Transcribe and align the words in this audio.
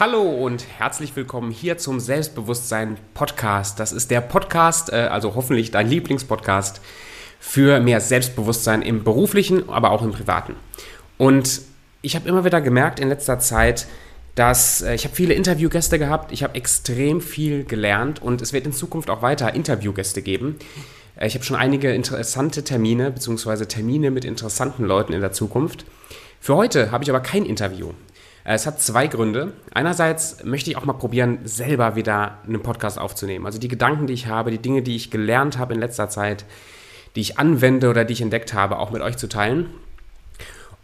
Hallo 0.00 0.22
und 0.22 0.64
herzlich 0.78 1.14
willkommen 1.14 1.50
hier 1.50 1.76
zum 1.76 2.00
Selbstbewusstsein 2.00 2.96
Podcast. 3.12 3.78
Das 3.78 3.92
ist 3.92 4.10
der 4.10 4.22
Podcast, 4.22 4.90
äh, 4.90 5.08
also 5.10 5.34
hoffentlich 5.34 5.70
dein 5.70 5.88
Lieblingspodcast 5.88 6.80
für 7.38 7.80
mehr 7.80 8.00
Selbstbewusstsein 8.00 8.82
im 8.82 9.04
beruflichen, 9.04 9.68
aber 9.68 9.90
auch 9.90 10.02
im 10.02 10.12
privaten. 10.12 10.56
Und 11.18 11.60
ich 12.02 12.16
habe 12.16 12.28
immer 12.28 12.44
wieder 12.46 12.60
gemerkt 12.60 12.98
in 12.98 13.08
letzter 13.08 13.38
Zeit, 13.40 13.86
dass 14.34 14.82
äh, 14.82 14.94
ich 14.94 15.04
habe 15.04 15.14
viele 15.14 15.34
Interviewgäste 15.34 15.98
gehabt, 15.98 16.32
ich 16.32 16.42
habe 16.42 16.54
extrem 16.54 17.20
viel 17.20 17.64
gelernt 17.64 18.22
und 18.22 18.42
es 18.42 18.52
wird 18.52 18.66
in 18.66 18.72
Zukunft 18.72 19.10
auch 19.10 19.22
weiter 19.22 19.54
Interviewgäste 19.54 20.22
geben. 20.22 20.56
Äh, 21.16 21.26
ich 21.26 21.34
habe 21.34 21.44
schon 21.44 21.56
einige 21.56 21.92
interessante 21.92 22.64
Termine 22.64 23.10
bzw. 23.10 23.66
Termine 23.66 24.10
mit 24.10 24.24
interessanten 24.24 24.84
Leuten 24.84 25.12
in 25.12 25.20
der 25.20 25.32
Zukunft. 25.32 25.84
Für 26.40 26.56
heute 26.56 26.90
habe 26.90 27.04
ich 27.04 27.10
aber 27.10 27.20
kein 27.20 27.44
Interview. 27.44 27.90
Äh, 28.44 28.54
es 28.54 28.66
hat 28.66 28.80
zwei 28.80 29.06
Gründe. 29.06 29.52
Einerseits 29.72 30.44
möchte 30.44 30.70
ich 30.70 30.76
auch 30.76 30.84
mal 30.84 30.94
probieren, 30.94 31.40
selber 31.44 31.96
wieder 31.96 32.38
einen 32.46 32.62
Podcast 32.62 32.98
aufzunehmen. 32.98 33.46
Also 33.46 33.58
die 33.58 33.68
Gedanken, 33.68 34.06
die 34.06 34.14
ich 34.14 34.26
habe, 34.26 34.50
die 34.50 34.58
Dinge, 34.58 34.82
die 34.82 34.96
ich 34.96 35.10
gelernt 35.10 35.58
habe 35.58 35.74
in 35.74 35.80
letzter 35.80 36.08
Zeit, 36.08 36.44
die 37.16 37.20
ich 37.20 37.38
anwende 37.38 37.90
oder 37.90 38.04
die 38.04 38.12
ich 38.12 38.22
entdeckt 38.22 38.54
habe, 38.54 38.78
auch 38.78 38.90
mit 38.90 39.02
euch 39.02 39.16
zu 39.16 39.28
teilen. 39.28 39.66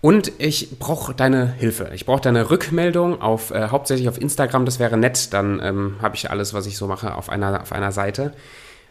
Und 0.00 0.32
ich 0.38 0.78
brauche 0.78 1.14
deine 1.14 1.52
Hilfe. 1.52 1.90
Ich 1.94 2.06
brauche 2.06 2.20
deine 2.20 2.50
Rückmeldung 2.50 3.20
auf 3.20 3.50
äh, 3.50 3.68
hauptsächlich 3.68 4.08
auf 4.08 4.20
Instagram. 4.20 4.64
Das 4.64 4.78
wäre 4.78 4.96
nett. 4.96 5.32
Dann 5.32 5.60
ähm, 5.62 5.96
habe 6.00 6.14
ich 6.16 6.30
alles, 6.30 6.54
was 6.54 6.66
ich 6.66 6.76
so 6.76 6.86
mache, 6.86 7.14
auf 7.14 7.28
einer, 7.28 7.62
auf 7.62 7.72
einer 7.72 7.92
Seite 7.92 8.32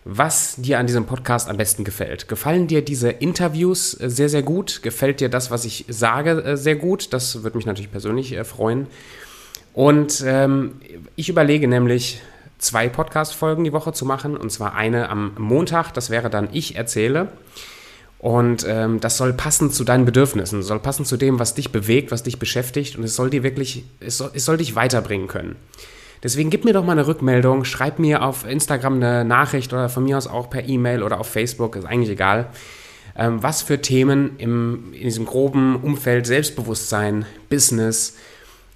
was 0.05 0.55
dir 0.57 0.77
an 0.77 0.85
diesem 0.85 1.07
Podcast 1.07 1.49
am 1.49 1.57
besten 1.57 1.83
gefällt. 1.83 2.27
Gefallen 2.27 2.67
dir 2.67 2.83
diese 2.83 3.09
Interviews 3.09 3.99
äh, 3.99 4.09
sehr, 4.09 4.29
sehr 4.29 4.43
gut? 4.43 4.83
Gefällt 4.83 5.19
dir 5.19 5.29
das, 5.29 5.49
was 5.49 5.65
ich 5.65 5.85
sage, 5.89 6.43
äh, 6.43 6.57
sehr 6.57 6.75
gut? 6.75 7.11
Das 7.11 7.43
würde 7.43 7.57
mich 7.57 7.65
natürlich 7.65 7.91
persönlich 7.91 8.31
äh, 8.33 8.43
freuen. 8.43 8.85
Und 9.73 10.23
ähm, 10.25 10.79
ich 11.15 11.27
überlege 11.27 11.67
nämlich, 11.67 12.21
zwei 12.59 12.87
Podcast-Folgen 12.87 13.63
die 13.63 13.73
Woche 13.73 13.93
zu 13.93 14.05
machen. 14.05 14.37
Und 14.37 14.51
zwar 14.51 14.75
eine 14.75 15.09
am 15.09 15.33
Montag, 15.37 15.91
das 15.93 16.11
wäre 16.11 16.29
dann 16.29 16.49
Ich 16.51 16.75
erzähle. 16.75 17.29
Und 18.19 18.65
ähm, 18.67 18.99
das 18.99 19.17
soll 19.17 19.33
passen 19.33 19.71
zu 19.71 19.83
deinen 19.83 20.05
Bedürfnissen, 20.05 20.63
soll 20.63 20.79
passen 20.79 21.05
zu 21.05 21.17
dem, 21.17 21.37
was 21.37 21.53
dich 21.53 21.71
bewegt, 21.71 22.11
was 22.11 22.23
dich 22.23 22.39
beschäftigt. 22.39 22.97
Und 22.97 23.03
es 23.03 23.15
soll 23.15 23.29
dir 23.29 23.43
wirklich, 23.43 23.83
es 23.99 24.17
soll, 24.17 24.31
es 24.33 24.45
soll 24.45 24.57
dich 24.57 24.75
weiterbringen 24.75 25.27
können. 25.27 25.57
Deswegen 26.23 26.49
gib 26.49 26.65
mir 26.65 26.73
doch 26.73 26.83
mal 26.83 26.93
eine 26.93 27.05
Rückmeldung, 27.05 27.65
schreib 27.65 27.99
mir 27.99 28.23
auf 28.23 28.47
Instagram 28.47 28.95
eine 28.95 29.23
Nachricht 29.25 29.73
oder 29.73 29.89
von 29.89 30.03
mir 30.03 30.17
aus 30.17 30.25
auch 30.25 30.49
per 30.49 30.67
E-Mail 30.67 31.03
oder 31.03 31.19
auf 31.19 31.27
Facebook, 31.27 31.75
ist 31.75 31.85
eigentlich 31.85 32.09
egal. 32.09 32.47
Ähm, 33.15 33.43
was 33.43 33.61
für 33.61 33.81
Themen 33.81 34.37
im, 34.39 34.93
in 34.93 35.03
diesem 35.03 35.25
groben 35.25 35.75
Umfeld 35.75 36.25
Selbstbewusstsein, 36.25 37.25
Business, 37.49 38.15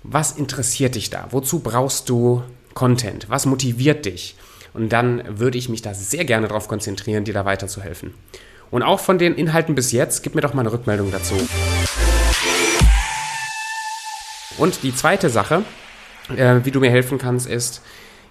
was 0.03 0.33
interessiert 0.33 0.95
dich 0.95 1.09
da? 1.09 1.27
Wozu 1.31 1.59
brauchst 1.59 2.09
du 2.09 2.43
Content? 2.73 3.29
Was 3.29 3.45
motiviert 3.45 4.05
dich? 4.05 4.35
Und 4.73 4.93
dann 4.93 5.39
würde 5.39 5.57
ich 5.57 5.69
mich 5.69 5.81
da 5.81 5.93
sehr 5.93 6.25
gerne 6.25 6.47
darauf 6.47 6.67
konzentrieren, 6.67 7.23
dir 7.23 7.33
da 7.33 7.45
weiterzuhelfen. 7.45 8.13
Und 8.71 8.83
auch 8.83 8.99
von 8.99 9.17
den 9.17 9.35
Inhalten 9.35 9.75
bis 9.75 9.91
jetzt, 9.91 10.23
gib 10.23 10.35
mir 10.35 10.41
doch 10.41 10.53
mal 10.53 10.61
eine 10.61 10.71
Rückmeldung 10.71 11.11
dazu. 11.11 11.35
Und 14.57 14.83
die 14.83 14.93
zweite 14.93 15.29
Sache, 15.29 15.63
äh, 16.35 16.59
wie 16.63 16.71
du 16.71 16.79
mir 16.79 16.91
helfen 16.91 17.17
kannst, 17.17 17.47
ist, 17.47 17.81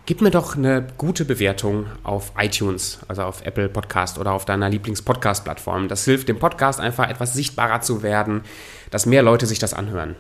gib 0.06 0.20
mir 0.20 0.30
doch 0.30 0.56
eine 0.56 0.86
gute 0.96 1.24
Bewertung 1.24 1.86
auf 2.02 2.32
iTunes, 2.38 2.98
also 3.08 3.22
auf 3.22 3.44
Apple 3.44 3.68
Podcast 3.68 4.18
oder 4.18 4.32
auf 4.32 4.44
deiner 4.44 4.68
Lieblings-Podcast-Plattform. 4.68 5.88
Das 5.88 6.04
hilft 6.04 6.28
dem 6.28 6.38
Podcast 6.38 6.80
einfach 6.80 7.08
etwas 7.08 7.34
sichtbarer 7.34 7.80
zu 7.80 8.02
werden, 8.02 8.42
dass 8.90 9.06
mehr 9.06 9.22
Leute 9.22 9.46
sich 9.46 9.58
das 9.58 9.74
anhören. 9.74 10.16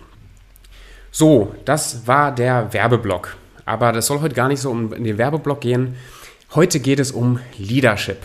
So, 1.10 1.54
das 1.64 2.06
war 2.06 2.34
der 2.34 2.72
Werbeblock. 2.72 3.36
Aber 3.64 3.92
das 3.92 4.06
soll 4.06 4.20
heute 4.20 4.34
gar 4.34 4.48
nicht 4.48 4.60
so 4.60 4.70
um 4.70 4.90
den 4.90 5.18
Werbeblock 5.18 5.60
gehen. 5.60 5.96
Heute 6.54 6.80
geht 6.80 7.00
es 7.00 7.12
um 7.12 7.40
Leadership. 7.58 8.18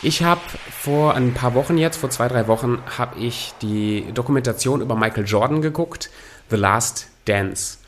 Ich 0.00 0.22
habe 0.22 0.40
vor 0.70 1.14
ein 1.14 1.34
paar 1.34 1.54
Wochen 1.54 1.76
jetzt, 1.76 1.96
vor 1.96 2.08
zwei, 2.08 2.28
drei 2.28 2.46
Wochen, 2.46 2.78
habe 2.96 3.18
ich 3.18 3.52
die 3.60 4.04
Dokumentation 4.14 4.80
über 4.80 4.94
Michael 4.94 5.26
Jordan 5.26 5.60
geguckt, 5.60 6.10
The 6.50 6.56
Last 6.56 7.08
Dance. 7.24 7.78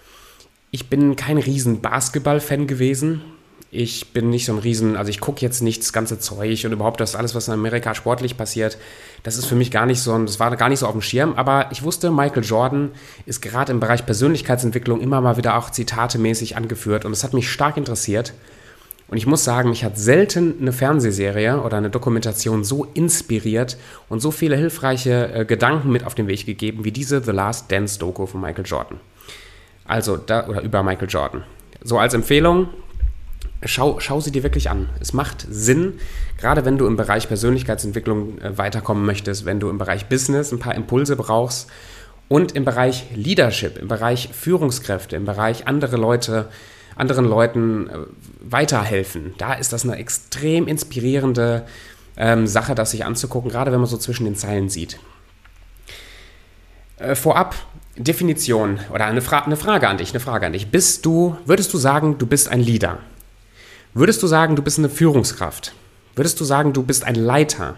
Ich 0.72 0.90
bin 0.90 1.14
kein 1.14 1.38
riesen 1.38 1.80
Basketball-Fan 1.80 2.66
gewesen. 2.66 3.22
Ich 3.70 4.12
bin 4.12 4.28
nicht 4.28 4.46
so 4.46 4.52
ein 4.52 4.58
riesen, 4.58 4.96
also 4.96 5.08
ich 5.08 5.20
gucke 5.20 5.40
jetzt 5.40 5.62
nicht 5.62 5.82
das 5.82 5.92
ganze 5.92 6.18
Zeug 6.18 6.64
und 6.64 6.72
überhaupt 6.72 7.00
das 7.00 7.14
alles, 7.14 7.36
was 7.36 7.46
in 7.46 7.54
Amerika 7.54 7.94
sportlich 7.94 8.36
passiert. 8.36 8.76
Das 9.22 9.36
ist 9.36 9.46
für 9.46 9.54
mich 9.54 9.70
gar 9.70 9.86
nicht 9.86 10.00
so, 10.00 10.18
das 10.18 10.40
war 10.40 10.54
gar 10.56 10.68
nicht 10.68 10.80
so 10.80 10.86
auf 10.86 10.92
dem 10.92 11.02
Schirm. 11.02 11.34
Aber 11.34 11.68
ich 11.70 11.84
wusste, 11.84 12.10
Michael 12.10 12.42
Jordan 12.42 12.90
ist 13.26 13.40
gerade 13.40 13.70
im 13.70 13.78
Bereich 13.78 14.04
Persönlichkeitsentwicklung 14.04 15.00
immer 15.00 15.20
mal 15.20 15.36
wieder 15.36 15.56
auch 15.56 15.70
zitatemäßig 15.70 16.56
angeführt 16.56 17.04
und 17.04 17.12
es 17.12 17.22
hat 17.22 17.34
mich 17.34 17.48
stark 17.48 17.76
interessiert. 17.76 18.34
Und 19.10 19.16
ich 19.16 19.26
muss 19.26 19.42
sagen, 19.42 19.70
mich 19.70 19.82
hat 19.82 19.98
selten 19.98 20.54
eine 20.60 20.72
Fernsehserie 20.72 21.60
oder 21.62 21.76
eine 21.76 21.90
Dokumentation 21.90 22.62
so 22.62 22.86
inspiriert 22.94 23.76
und 24.08 24.20
so 24.20 24.30
viele 24.30 24.56
hilfreiche 24.56 25.34
äh, 25.34 25.44
Gedanken 25.44 25.90
mit 25.90 26.04
auf 26.06 26.14
den 26.14 26.28
Weg 26.28 26.46
gegeben 26.46 26.84
wie 26.84 26.92
diese 26.92 27.20
The 27.20 27.32
Last 27.32 27.72
Dance 27.72 27.98
Doku 27.98 28.26
von 28.26 28.40
Michael 28.40 28.64
Jordan. 28.64 29.00
Also, 29.84 30.16
da, 30.16 30.46
oder 30.46 30.62
über 30.62 30.84
Michael 30.84 31.08
Jordan. 31.08 31.42
So 31.82 31.98
als 31.98 32.14
Empfehlung, 32.14 32.68
schau, 33.64 33.98
schau 33.98 34.20
sie 34.20 34.30
dir 34.30 34.44
wirklich 34.44 34.70
an. 34.70 34.88
Es 35.00 35.12
macht 35.12 35.44
Sinn, 35.50 35.94
gerade 36.38 36.64
wenn 36.64 36.78
du 36.78 36.86
im 36.86 36.94
Bereich 36.94 37.26
Persönlichkeitsentwicklung 37.26 38.38
äh, 38.38 38.58
weiterkommen 38.58 39.04
möchtest, 39.04 39.44
wenn 39.44 39.58
du 39.58 39.70
im 39.70 39.78
Bereich 39.78 40.06
Business 40.06 40.52
ein 40.52 40.60
paar 40.60 40.76
Impulse 40.76 41.16
brauchst 41.16 41.68
und 42.28 42.52
im 42.52 42.64
Bereich 42.64 43.06
Leadership, 43.16 43.76
im 43.76 43.88
Bereich 43.88 44.28
Führungskräfte, 44.32 45.16
im 45.16 45.24
Bereich 45.24 45.66
andere 45.66 45.96
Leute 45.96 46.48
anderen 47.00 47.24
Leuten 47.24 47.88
äh, 47.88 47.96
weiterhelfen. 48.40 49.34
Da 49.38 49.54
ist 49.54 49.72
das 49.72 49.84
eine 49.84 49.96
extrem 49.96 50.68
inspirierende 50.68 51.66
ähm, 52.16 52.46
Sache, 52.46 52.74
das 52.74 52.92
sich 52.92 53.04
anzugucken, 53.04 53.50
gerade 53.50 53.72
wenn 53.72 53.80
man 53.80 53.88
so 53.88 53.96
zwischen 53.96 54.24
den 54.24 54.36
Zeilen 54.36 54.68
sieht. 54.68 55.00
Äh, 56.98 57.14
vorab 57.14 57.56
Definition 57.96 58.78
oder 58.92 59.06
eine, 59.06 59.22
Fra 59.22 59.40
eine 59.40 59.56
Frage 59.56 59.88
an 59.88 59.98
dich, 59.98 60.10
eine 60.10 60.20
Frage 60.20 60.46
an 60.46 60.52
dich. 60.52 60.70
Bist 60.70 61.04
du, 61.04 61.36
würdest 61.46 61.72
du 61.72 61.78
sagen, 61.78 62.18
du 62.18 62.26
bist 62.26 62.48
ein 62.48 62.60
Leader? 62.60 62.98
Würdest 63.94 64.22
du 64.22 64.26
sagen, 64.26 64.54
du 64.54 64.62
bist 64.62 64.78
eine 64.78 64.88
Führungskraft? 64.88 65.74
Würdest 66.14 66.38
du 66.40 66.44
sagen, 66.44 66.72
du 66.72 66.82
bist 66.82 67.04
ein 67.04 67.16
Leiter? 67.16 67.76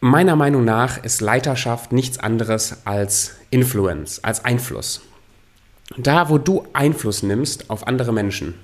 Meiner 0.00 0.36
Meinung 0.36 0.64
nach 0.64 1.02
ist 1.02 1.20
Leiterschaft 1.20 1.92
nichts 1.92 2.18
anderes 2.18 2.86
als 2.86 3.36
Influence, 3.50 4.22
als 4.24 4.44
Einfluss. 4.44 5.02
Da, 5.96 6.28
wo 6.28 6.38
du 6.38 6.64
Einfluss 6.72 7.24
nimmst 7.24 7.68
auf 7.68 7.86
andere 7.88 8.12
Menschen, 8.12 8.54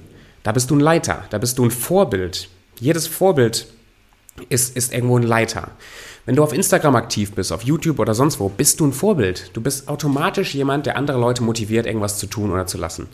da 0.44 0.52
bist 0.52 0.70
du 0.70 0.76
ein 0.76 0.80
Leiter, 0.80 1.24
da 1.30 1.38
bist 1.38 1.58
du 1.58 1.64
ein 1.64 1.72
Vorbild. 1.72 2.48
Jedes 2.78 3.08
Vorbild 3.08 3.66
ist, 4.48 4.76
ist 4.76 4.92
irgendwo 4.92 5.18
ein 5.18 5.24
Leiter. 5.24 5.72
Wenn 6.24 6.36
du 6.36 6.44
auf 6.44 6.52
Instagram 6.52 6.94
aktiv 6.94 7.32
bist, 7.32 7.50
auf 7.52 7.62
YouTube 7.62 7.98
oder 7.98 8.14
sonst 8.14 8.38
wo, 8.38 8.48
bist 8.48 8.78
du 8.78 8.86
ein 8.86 8.92
Vorbild. 8.92 9.50
Du 9.54 9.60
bist 9.60 9.88
automatisch 9.88 10.54
jemand, 10.54 10.86
der 10.86 10.96
andere 10.96 11.18
Leute 11.18 11.42
motiviert, 11.42 11.86
irgendwas 11.86 12.18
zu 12.18 12.28
tun 12.28 12.52
oder 12.52 12.66
zu 12.66 12.78
lassen. 12.78 13.08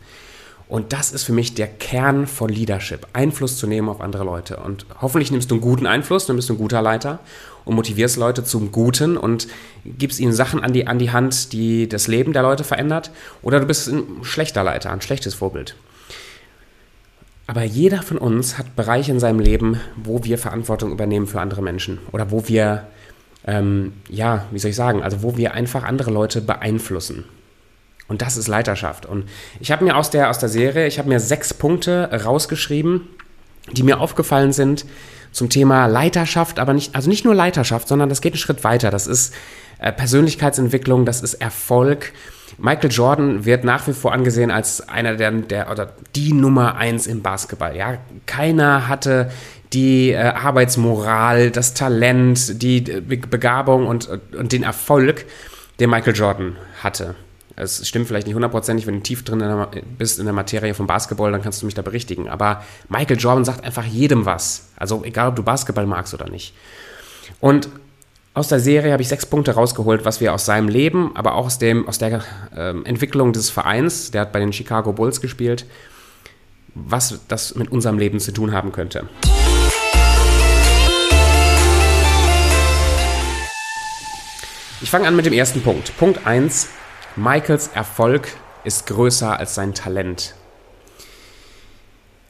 Und 0.73 0.95
das 0.95 1.13
ist 1.13 1.25
für 1.25 1.35
mich 1.35 1.53
der 1.53 1.67
Kern 1.67 2.27
von 2.27 2.49
Leadership, 2.49 3.07
Einfluss 3.13 3.59
zu 3.59 3.67
nehmen 3.67 3.91
auf 3.91 4.01
andere 4.01 4.25
Leute. 4.25 4.57
Und 4.57 4.87
hoffentlich 5.03 5.31
nimmst 5.31 5.51
du 5.51 5.57
einen 5.57 5.61
guten 5.61 5.87
Einfluss, 5.87 6.25
dann 6.25 6.37
bist 6.37 6.49
du 6.49 6.55
ein 6.55 6.59
guter 6.59 6.81
Leiter 6.81 7.19
und 7.67 7.75
motivierst 7.75 8.17
Leute 8.17 8.43
zum 8.43 8.73
Guten 8.73 9.19
und 9.19 9.49
gibst 9.85 10.19
ihnen 10.19 10.33
Sachen 10.33 10.65
an 10.65 10.73
die, 10.73 10.87
an 10.87 10.99
die 10.99 11.11
Hand, 11.11 11.53
die 11.53 11.91
das 11.91 12.07
Leben 12.09 12.33
der 12.33 12.41
Leute 12.41 12.65
verändert. 12.65 13.11
Oder 13.43 13.61
du 13.61 13.67
bist 13.67 13.87
ein 13.89 14.25
schlechter 14.25 14.65
Leiter, 14.65 14.91
ein 14.91 15.03
schlechtes 15.03 15.35
Vorbild. 15.35 15.75
Aber 17.47 17.65
jeder 17.65 18.01
von 18.01 18.17
uns 18.17 18.57
hat 18.57 18.75
Bereiche 18.75 19.13
in 19.13 19.21
seinem 19.21 19.41
Leben, 19.41 19.79
wo 20.03 20.25
wir 20.25 20.39
Verantwortung 20.39 20.91
übernehmen 20.91 21.27
für 21.27 21.43
andere 21.43 21.61
Menschen 21.61 21.99
oder 22.13 22.31
wo 22.31 22.49
wir, 22.49 22.87
ähm, 23.47 23.93
ja, 24.09 24.47
wie 24.51 24.59
soll 24.59 24.71
ich 24.71 24.77
sagen, 24.77 25.03
also 25.03 25.23
wo 25.23 25.37
wir 25.37 25.53
einfach 25.53 25.83
andere 25.83 26.11
Leute 26.11 26.41
beeinflussen. 26.41 27.25
Und 28.13 28.21
das 28.21 28.37
ist 28.37 28.47
Leiterschaft. 28.47 29.07
Und 29.07 29.25
ich 29.59 29.73
habe 29.73 29.85
mir 29.85 29.97
aus 29.97 30.11
der, 30.11 30.29
aus 30.29 30.39
der 30.39 30.51
Serie, 30.51 30.87
ich 30.87 30.99
habe 30.99 31.09
mir 31.09 31.19
sechs 31.19 31.55
Punkte 31.55 32.11
rausgeschrieben, 32.13 33.09
die 33.73 33.83
mir 33.83 34.01
aufgefallen 34.01 34.53
sind 34.53 34.85
zum 35.31 35.49
Thema 35.49 35.87
Leiterschaft, 35.87 36.59
aber 36.59 36.75
nicht, 36.75 36.95
also 36.95 37.09
nicht 37.09 37.25
nur 37.25 37.35
Leiterschaft, 37.35 37.89
sondern 37.89 38.11
das 38.11 38.21
geht 38.21 38.35
einen 38.35 38.39
Schritt 38.39 38.65
weiter. 38.65 38.91
Das 38.91 39.07
ist 39.07 39.33
äh, 39.79 39.93
Persönlichkeitsentwicklung, 39.93 41.07
das 41.07 41.23
ist 41.23 41.33
Erfolg. 41.41 42.13
Michael 42.59 42.91
Jordan 42.91 43.47
wird 43.47 43.65
nach 43.65 43.87
wie 43.89 43.95
vor 43.95 44.13
angesehen 44.13 44.51
als 44.51 44.87
einer 44.87 45.15
der, 45.15 45.31
der 45.31 45.71
oder 45.71 45.95
die 46.15 46.35
Nummer 46.35 46.75
eins 46.77 47.07
im 47.07 47.23
Basketball. 47.23 47.75
Ja, 47.75 47.97
keiner 48.27 48.89
hatte 48.89 49.31
die 49.73 50.11
äh, 50.11 50.19
Arbeitsmoral, 50.19 51.51
das 51.51 51.73
Talent, 51.73 52.61
die 52.61 52.91
äh, 52.91 53.01
Begabung 53.01 53.87
und, 53.87 54.07
und 54.37 54.53
den 54.53 54.65
Erfolg, 54.65 55.25
den 55.81 55.89
Michael 55.89 56.15
Jordan 56.15 56.57
hatte. 56.83 57.15
Es 57.57 57.87
stimmt 57.87 58.07
vielleicht 58.07 58.27
nicht 58.27 58.35
hundertprozentig, 58.35 58.87
wenn 58.87 58.97
du 58.97 59.03
tief 59.03 59.25
drin 59.25 59.41
in 59.41 59.49
der, 59.49 59.69
bist 59.99 60.19
in 60.19 60.25
der 60.25 60.35
Materie 60.35 60.75
vom 60.75 60.87
Basketball, 60.87 61.33
dann 61.33 61.43
kannst 61.43 61.61
du 61.61 61.67
mich 61.67 61.75
da 61.75 61.83
berichtigen. 61.83 62.29
Aber 62.29 62.65
Michael 62.89 63.19
Jordan 63.19 63.45
sagt 63.45 63.65
einfach 63.65 63.85
jedem 63.85 64.25
was. 64.25 64.71
Also 64.77 65.05
egal, 65.05 65.29
ob 65.29 65.37
du 65.37 65.43
Basketball 65.43 65.87
magst 65.87 66.15
oder 66.15 66.29
nicht. 66.29 66.55
Und 67.41 67.69
aus 68.35 68.49
der 68.49 68.61
Serie 68.61 68.93
habe 68.93 69.03
ich 69.03 69.09
sechs 69.09 69.27
Punkte 69.27 69.53
rausgeholt, 69.53 70.07
was 70.07 70.21
wir 70.21 70.33
aus 70.33 70.47
seinem 70.47 70.69
Leben, 70.69 71.15
aber 71.15 71.35
auch 71.35 71.47
aus, 71.47 71.59
dem, 71.59 71.87
aus 71.87 71.99
der 71.99 72.23
äh, 72.57 72.71
Entwicklung 72.85 73.35
des 73.35 73.51
Vereins, 73.51 74.11
der 74.11 74.23
hat 74.23 74.33
bei 74.33 74.41
den 74.41 74.55
Chicago 74.55 74.93
Bulls 74.95 75.21
gespielt, 75.21 75.67
was 76.75 77.21
das 77.29 77.55
mit 77.57 77.71
unserem 77.71 77.99
Leben 77.99 78.21
zu 78.21 78.33
tun 78.33 78.53
haben 78.53 78.73
könnte. 78.73 79.07
Ich 84.81 84.91
fange 84.91 85.07
an 85.07 85.15
mit 85.15 85.27
dem 85.27 85.35
ersten 85.35 85.61
Punkt. 85.61 85.95
Punkt 85.99 86.27
1. 86.27 86.69
Michaels 87.17 87.69
Erfolg 87.69 88.29
ist 88.65 88.87
größer 88.87 89.39
als 89.39 89.55
sein 89.55 89.75
Talent. 89.75 90.35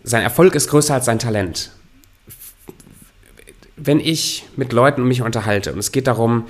Sein 0.02 0.23
Erfolg 0.23 0.56
ist 0.56 0.69
größer 0.69 0.94
als 0.94 1.05
sein 1.05 1.20
Talent. 1.20 1.70
Wenn 3.76 4.00
ich 4.00 4.49
mit 4.56 4.73
Leuten 4.73 5.05
mich 5.05 5.23
unterhalte 5.23 5.73
und 5.73 5.79
es 5.79 5.93
geht 5.93 6.08
darum, 6.08 6.49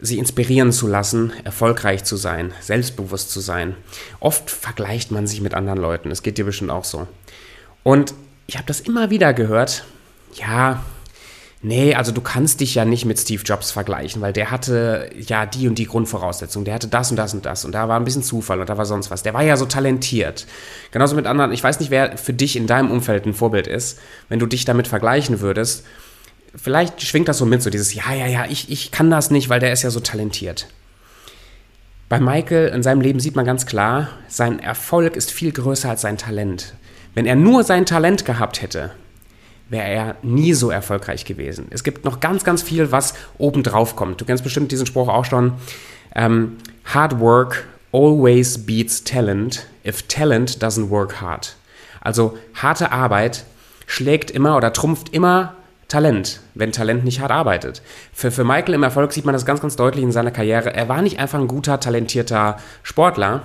sie 0.00 0.18
inspirieren 0.18 0.72
zu 0.72 0.88
lassen, 0.88 1.32
erfolgreich 1.44 2.02
zu 2.04 2.16
sein, 2.16 2.52
selbstbewusst 2.60 3.30
zu 3.30 3.38
sein, 3.38 3.76
oft 4.18 4.50
vergleicht 4.50 5.12
man 5.12 5.28
sich 5.28 5.40
mit 5.40 5.54
anderen 5.54 5.78
Leuten. 5.78 6.10
Es 6.10 6.22
geht 6.22 6.38
dir 6.38 6.44
bestimmt 6.44 6.70
auch 6.70 6.84
so. 6.84 7.06
Und 7.84 8.14
ich 8.48 8.56
habe 8.56 8.66
das 8.66 8.80
immer 8.80 9.10
wieder 9.10 9.32
gehört. 9.32 9.84
Ja, 10.34 10.82
Nee, 11.62 11.94
also 11.94 12.10
du 12.10 12.22
kannst 12.22 12.60
dich 12.60 12.74
ja 12.74 12.86
nicht 12.86 13.04
mit 13.04 13.18
Steve 13.18 13.42
Jobs 13.42 13.70
vergleichen, 13.70 14.22
weil 14.22 14.32
der 14.32 14.50
hatte 14.50 15.10
ja 15.14 15.44
die 15.44 15.68
und 15.68 15.74
die 15.74 15.84
Grundvoraussetzungen. 15.84 16.64
Der 16.64 16.74
hatte 16.74 16.88
das 16.88 17.10
und 17.10 17.18
das 17.18 17.34
und 17.34 17.44
das 17.44 17.66
und 17.66 17.72
da 17.72 17.86
war 17.86 18.00
ein 18.00 18.04
bisschen 18.04 18.22
Zufall 18.22 18.60
und 18.60 18.70
da 18.70 18.78
war 18.78 18.86
sonst 18.86 19.10
was. 19.10 19.22
Der 19.22 19.34
war 19.34 19.42
ja 19.42 19.58
so 19.58 19.66
talentiert. 19.66 20.46
Genauso 20.90 21.14
mit 21.16 21.26
anderen. 21.26 21.52
Ich 21.52 21.62
weiß 21.62 21.78
nicht, 21.80 21.90
wer 21.90 22.16
für 22.16 22.32
dich 22.32 22.56
in 22.56 22.66
deinem 22.66 22.90
Umfeld 22.90 23.26
ein 23.26 23.34
Vorbild 23.34 23.66
ist. 23.66 23.98
Wenn 24.30 24.38
du 24.38 24.46
dich 24.46 24.64
damit 24.64 24.88
vergleichen 24.88 25.40
würdest, 25.40 25.84
vielleicht 26.56 27.02
schwingt 27.02 27.28
das 27.28 27.36
so 27.36 27.44
mit, 27.44 27.62
so 27.62 27.68
dieses, 27.68 27.92
ja, 27.92 28.10
ja, 28.14 28.26
ja, 28.26 28.46
ich, 28.48 28.70
ich 28.70 28.90
kann 28.90 29.10
das 29.10 29.30
nicht, 29.30 29.50
weil 29.50 29.60
der 29.60 29.72
ist 29.72 29.82
ja 29.82 29.90
so 29.90 30.00
talentiert. 30.00 30.66
Bei 32.08 32.20
Michael 32.20 32.68
in 32.68 32.82
seinem 32.82 33.02
Leben 33.02 33.20
sieht 33.20 33.36
man 33.36 33.44
ganz 33.44 33.66
klar, 33.66 34.08
sein 34.28 34.60
Erfolg 34.60 35.14
ist 35.14 35.30
viel 35.30 35.52
größer 35.52 35.90
als 35.90 36.00
sein 36.00 36.16
Talent. 36.16 36.74
Wenn 37.14 37.26
er 37.26 37.36
nur 37.36 37.64
sein 37.64 37.84
Talent 37.84 38.24
gehabt 38.24 38.62
hätte, 38.62 38.92
wäre 39.70 39.88
er 39.88 40.16
nie 40.22 40.52
so 40.52 40.70
erfolgreich 40.70 41.24
gewesen. 41.24 41.68
Es 41.70 41.84
gibt 41.84 42.04
noch 42.04 42.20
ganz, 42.20 42.44
ganz 42.44 42.62
viel, 42.62 42.92
was 42.92 43.14
obendrauf 43.38 43.96
kommt. 43.96 44.20
Du 44.20 44.24
kennst 44.24 44.44
bestimmt 44.44 44.72
diesen 44.72 44.86
Spruch 44.86 45.08
auch 45.08 45.24
schon. 45.24 45.54
Ähm, 46.14 46.58
hard 46.84 47.20
work 47.20 47.64
always 47.92 48.58
beats 48.58 49.04
talent 49.04 49.66
if 49.86 50.02
talent 50.02 50.62
doesn't 50.62 50.90
work 50.90 51.20
hard. 51.20 51.56
Also 52.00 52.36
harte 52.54 52.92
Arbeit 52.92 53.44
schlägt 53.86 54.30
immer 54.30 54.56
oder 54.56 54.72
trumpft 54.72 55.10
immer 55.10 55.54
Talent, 55.88 56.40
wenn 56.54 56.70
Talent 56.70 57.04
nicht 57.04 57.20
hart 57.20 57.32
arbeitet. 57.32 57.82
Für, 58.12 58.30
für 58.30 58.44
Michael 58.44 58.74
im 58.74 58.84
Erfolg 58.84 59.12
sieht 59.12 59.24
man 59.24 59.32
das 59.32 59.44
ganz, 59.44 59.60
ganz 59.60 59.74
deutlich 59.74 60.04
in 60.04 60.12
seiner 60.12 60.30
Karriere. 60.30 60.72
Er 60.72 60.88
war 60.88 61.02
nicht 61.02 61.18
einfach 61.18 61.40
ein 61.40 61.48
guter, 61.48 61.80
talentierter 61.80 62.58
Sportler, 62.84 63.42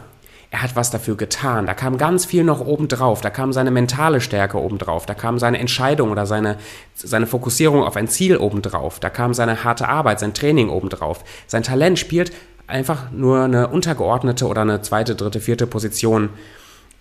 er 0.56 0.62
hat 0.62 0.78
was 0.78 0.90
dafür 0.90 1.18
getan. 1.18 1.66
Da 1.66 1.74
kam 1.74 1.98
ganz 1.98 2.26
viel 2.26 2.46
noch 2.46 2.62
obendrauf. 2.62 3.20
Da 3.20 3.30
kam 3.30 3.52
seine 3.52 3.72
mentale 3.72 4.22
Stärke 4.22 4.58
obendrauf. 4.58 5.06
Da 5.06 5.14
kam 5.14 5.38
seine 5.38 5.60
Entscheidung 5.60 6.12
oder 6.12 6.26
seine, 6.26 6.56
seine 6.94 7.28
Fokussierung 7.28 7.84
auf 7.84 7.98
ein 7.98 8.08
Ziel 8.08 8.38
obendrauf. 8.38 9.02
Da 9.02 9.10
kam 9.10 9.34
seine 9.34 9.66
harte 9.66 9.90
Arbeit, 9.90 10.22
sein 10.22 10.34
Training 10.34 10.70
obendrauf. 10.70 11.26
Sein 11.46 11.64
Talent 11.64 12.00
spielt 12.00 12.32
einfach 12.68 13.12
nur 13.12 13.44
eine 13.44 13.68
untergeordnete 13.68 14.48
oder 14.48 14.62
eine 14.62 14.82
zweite, 14.82 15.16
dritte, 15.16 15.42
vierte 15.42 15.68
Position 15.68 16.30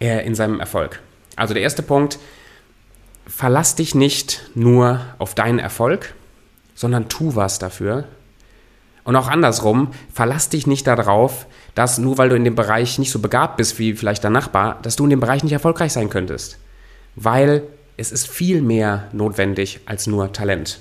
äh, 0.00 0.26
in 0.26 0.34
seinem 0.34 0.58
Erfolg. 0.58 1.00
Also 1.36 1.54
der 1.54 1.62
erste 1.62 1.84
Punkt, 1.84 2.18
verlass 3.28 3.76
dich 3.76 3.94
nicht 3.94 4.50
nur 4.56 5.00
auf 5.18 5.36
deinen 5.36 5.60
Erfolg, 5.60 6.12
sondern 6.74 7.08
tu 7.08 7.36
was 7.36 7.60
dafür, 7.60 8.08
und 9.04 9.16
auch 9.16 9.28
andersrum, 9.28 9.92
verlass 10.12 10.48
dich 10.48 10.66
nicht 10.66 10.86
darauf, 10.86 11.46
dass 11.74 11.98
nur 11.98 12.18
weil 12.18 12.30
du 12.30 12.36
in 12.36 12.44
dem 12.44 12.54
Bereich 12.54 12.98
nicht 12.98 13.10
so 13.10 13.18
begabt 13.18 13.58
bist 13.58 13.78
wie 13.78 13.94
vielleicht 13.94 14.24
dein 14.24 14.32
Nachbar, 14.32 14.78
dass 14.82 14.96
du 14.96 15.04
in 15.04 15.10
dem 15.10 15.20
Bereich 15.20 15.44
nicht 15.44 15.52
erfolgreich 15.52 15.92
sein 15.92 16.08
könntest. 16.08 16.58
Weil 17.14 17.62
es 17.96 18.10
ist 18.10 18.26
viel 18.26 18.62
mehr 18.62 19.08
notwendig 19.12 19.80
als 19.86 20.06
nur 20.06 20.32
Talent. 20.32 20.80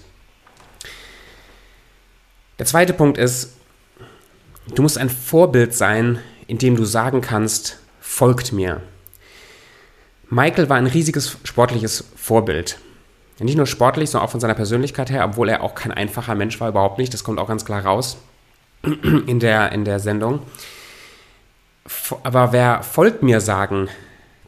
Der 2.59 2.65
zweite 2.65 2.93
Punkt 2.93 3.17
ist, 3.17 3.57
du 4.73 4.81
musst 4.81 4.97
ein 4.97 5.09
Vorbild 5.09 5.75
sein, 5.75 6.19
in 6.47 6.57
dem 6.57 6.75
du 6.75 6.85
sagen 6.85 7.21
kannst, 7.21 7.79
folgt 7.99 8.53
mir. 8.53 8.81
Michael 10.29 10.69
war 10.69 10.77
ein 10.77 10.87
riesiges 10.87 11.37
sportliches 11.43 12.05
Vorbild. 12.15 12.77
Nicht 13.39 13.57
nur 13.57 13.65
sportlich, 13.65 14.09
sondern 14.09 14.27
auch 14.27 14.31
von 14.31 14.39
seiner 14.39 14.53
Persönlichkeit 14.53 15.09
her, 15.09 15.25
obwohl 15.25 15.49
er 15.49 15.63
auch 15.63 15.75
kein 15.75 15.91
einfacher 15.91 16.35
Mensch 16.35 16.59
war, 16.59 16.69
überhaupt 16.69 16.97
nicht. 16.97 17.13
Das 17.13 17.23
kommt 17.23 17.39
auch 17.39 17.47
ganz 17.47 17.65
klar 17.65 17.83
raus 17.83 18.17
in 18.83 19.39
der, 19.39 19.71
in 19.71 19.85
der 19.85 19.99
Sendung. 19.99 20.39
Aber 22.23 22.53
wer 22.53 22.83
folgt 22.83 23.23
mir 23.23 23.41
sagen 23.41 23.89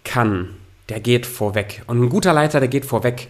kann, 0.03 0.55
der 0.89 0.99
geht 0.99 1.25
vorweg. 1.25 1.83
Und 1.87 2.01
ein 2.01 2.09
guter 2.09 2.33
Leiter, 2.33 2.59
der 2.59 2.69
geht 2.69 2.85
vorweg. 2.85 3.27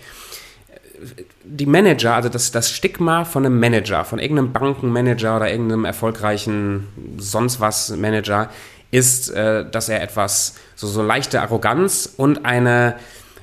Die 1.44 1.66
Manager, 1.66 2.16
also 2.16 2.30
das, 2.30 2.51
das 2.51 2.72
Stigma 2.72 3.25
von 3.25 3.46
einem 3.46 3.60
Manager, 3.60 4.04
von 4.04 4.19
irgendeinem 4.19 4.51
Bankenmanager 4.51 5.38
oder 5.38 5.50
irgendeinem 5.50 5.86
erfolgreichen 5.86 6.88
sonst 7.18 7.60
was 7.60 7.90
Manager, 7.96 8.50
ist, 8.92 9.30
äh, 9.30 9.69
dass 9.69 9.90
er 9.90 10.01
etwas, 10.01 10.56
so, 10.75 10.88
so 10.88 11.01
leichte 11.01 11.42
Arroganz 11.42 12.13
und 12.18 12.46
eine 12.46 12.96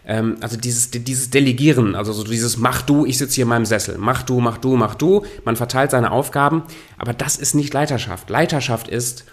ähm, 0.06 0.36
also 0.40 0.56
dieses, 0.56 0.90
dieses 0.90 1.30
Delegieren, 1.30 1.94
also 1.94 2.12
so 2.12 2.24
dieses 2.24 2.56
Mach 2.56 2.82
du, 2.82 3.06
ich 3.06 3.18
sitze 3.18 3.36
hier 3.36 3.42
in 3.42 3.48
meinem 3.48 3.66
Sessel, 3.66 3.96
mach 3.98 4.22
du, 4.22 4.40
mach 4.40 4.58
du, 4.58 4.76
mach 4.76 4.94
du, 4.94 5.24
man 5.44 5.56
verteilt 5.56 5.92
seine 5.92 6.10
Aufgaben, 6.10 6.62
aber 6.98 7.12
das 7.12 7.36
ist 7.36 7.54
nicht 7.54 7.72
Leiterschaft. 7.72 8.28
Leiterschaft 8.28 8.88
ist, 8.88 9.24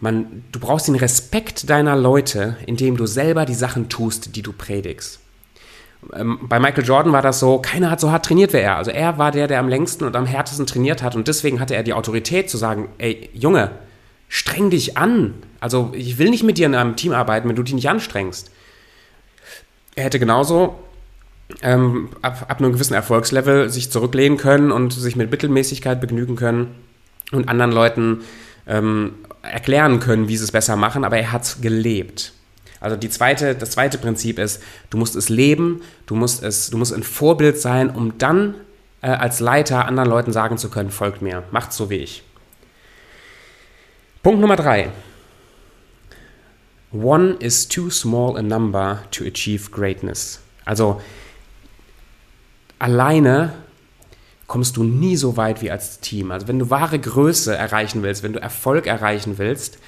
man, 0.00 0.44
du 0.52 0.60
brauchst 0.60 0.88
den 0.88 0.96
Respekt 0.96 1.70
deiner 1.70 1.96
Leute, 1.96 2.56
indem 2.66 2.96
du 2.96 3.06
selber 3.06 3.46
die 3.46 3.54
Sachen 3.54 3.88
tust, 3.88 4.36
die 4.36 4.42
du 4.42 4.52
predigst. 4.52 5.20
Ähm, 6.12 6.40
bei 6.42 6.58
Michael 6.58 6.84
Jordan 6.84 7.12
war 7.12 7.22
das 7.22 7.38
so, 7.38 7.58
keiner 7.58 7.90
hat 7.90 8.00
so 8.00 8.10
hart 8.10 8.26
trainiert 8.26 8.52
wie 8.52 8.58
er. 8.58 8.76
Also 8.76 8.90
er 8.90 9.18
war 9.18 9.30
der, 9.30 9.46
der 9.46 9.60
am 9.60 9.68
längsten 9.68 10.04
und 10.04 10.16
am 10.16 10.26
härtesten 10.26 10.66
trainiert 10.66 11.02
hat 11.02 11.14
und 11.14 11.28
deswegen 11.28 11.60
hatte 11.60 11.76
er 11.76 11.84
die 11.84 11.94
Autorität 11.94 12.50
zu 12.50 12.56
sagen, 12.56 12.88
ey, 12.98 13.30
Junge, 13.32 13.70
streng 14.28 14.70
dich 14.70 14.98
an. 14.98 15.34
Also 15.60 15.92
ich 15.94 16.18
will 16.18 16.30
nicht 16.30 16.42
mit 16.42 16.58
dir 16.58 16.66
in 16.66 16.74
einem 16.74 16.96
Team 16.96 17.12
arbeiten, 17.12 17.48
wenn 17.48 17.56
du 17.56 17.62
dich 17.62 17.74
nicht 17.74 17.88
anstrengst 17.88 18.50
er 19.96 20.04
hätte 20.04 20.18
genauso 20.18 20.78
ähm, 21.62 22.10
ab, 22.22 22.46
ab 22.48 22.58
einem 22.58 22.72
gewissen 22.72 22.94
Erfolgslevel 22.94 23.70
sich 23.70 23.90
zurücklehnen 23.90 24.38
können 24.38 24.70
und 24.70 24.92
sich 24.92 25.16
mit 25.16 25.30
Mittelmäßigkeit 25.30 26.00
begnügen 26.00 26.36
können 26.36 26.74
und 27.32 27.48
anderen 27.48 27.72
Leuten 27.72 28.20
ähm, 28.66 29.14
erklären 29.42 29.98
können, 30.00 30.28
wie 30.28 30.36
sie 30.36 30.44
es 30.44 30.52
besser 30.52 30.76
machen, 30.76 31.04
aber 31.04 31.18
er 31.18 31.32
hat 31.32 31.44
es 31.44 31.60
gelebt. 31.60 32.32
Also 32.80 32.96
die 32.96 33.08
zweite, 33.08 33.54
das 33.54 33.70
zweite 33.70 33.96
Prinzip 33.96 34.38
ist, 34.38 34.62
du 34.90 34.98
musst 34.98 35.16
es 35.16 35.28
leben, 35.28 35.80
du 36.04 36.14
musst, 36.14 36.42
es, 36.42 36.70
du 36.70 36.76
musst 36.76 36.92
ein 36.92 37.02
Vorbild 37.02 37.58
sein, 37.58 37.90
um 37.90 38.18
dann 38.18 38.54
äh, 39.00 39.08
als 39.08 39.40
Leiter 39.40 39.86
anderen 39.86 40.10
Leuten 40.10 40.32
sagen 40.32 40.58
zu 40.58 40.68
können, 40.68 40.90
folgt 40.90 41.22
mir, 41.22 41.42
macht 41.52 41.72
so 41.72 41.88
wie 41.88 41.96
ich. 41.96 42.22
Punkt 44.22 44.40
Nummer 44.40 44.56
drei. 44.56 44.90
One 47.02 47.36
is 47.40 47.68
too 47.68 47.90
small 47.90 48.36
a 48.36 48.42
number 48.42 49.02
to 49.10 49.24
achieve 49.24 49.70
greatness. 49.70 50.40
Also 50.64 51.00
alleine 52.78 53.52
kommst 54.46 54.76
du 54.76 54.84
nie 54.84 55.16
so 55.16 55.36
weit 55.36 55.62
wie 55.62 55.70
als 55.70 56.00
Team. 56.00 56.30
Also 56.30 56.48
wenn 56.48 56.58
du 56.58 56.70
wahre 56.70 56.98
Größe 56.98 57.54
erreichen 57.54 58.02
willst, 58.02 58.22
wenn 58.22 58.32
du 58.32 58.40
Erfolg 58.40 58.86
erreichen 58.86 59.38
willst, 59.38 59.78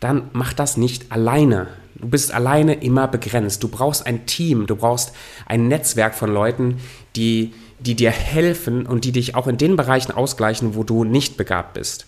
dann 0.00 0.30
mach 0.32 0.52
das 0.52 0.76
nicht 0.76 1.12
alleine. 1.12 1.68
Du 1.94 2.08
bist 2.08 2.32
alleine 2.32 2.74
immer 2.74 3.06
begrenzt. 3.06 3.62
Du 3.62 3.68
brauchst 3.68 4.06
ein 4.06 4.26
Team, 4.26 4.66
du 4.66 4.76
brauchst 4.76 5.12
ein 5.46 5.68
Netzwerk 5.68 6.14
von 6.14 6.32
Leuten, 6.32 6.80
die, 7.16 7.52
die 7.78 7.94
dir 7.94 8.10
helfen 8.10 8.86
und 8.86 9.04
die 9.04 9.12
dich 9.12 9.34
auch 9.34 9.46
in 9.46 9.58
den 9.58 9.76
Bereichen 9.76 10.12
ausgleichen, 10.12 10.74
wo 10.74 10.82
du 10.82 11.04
nicht 11.04 11.36
begabt 11.36 11.74
bist. 11.74 12.06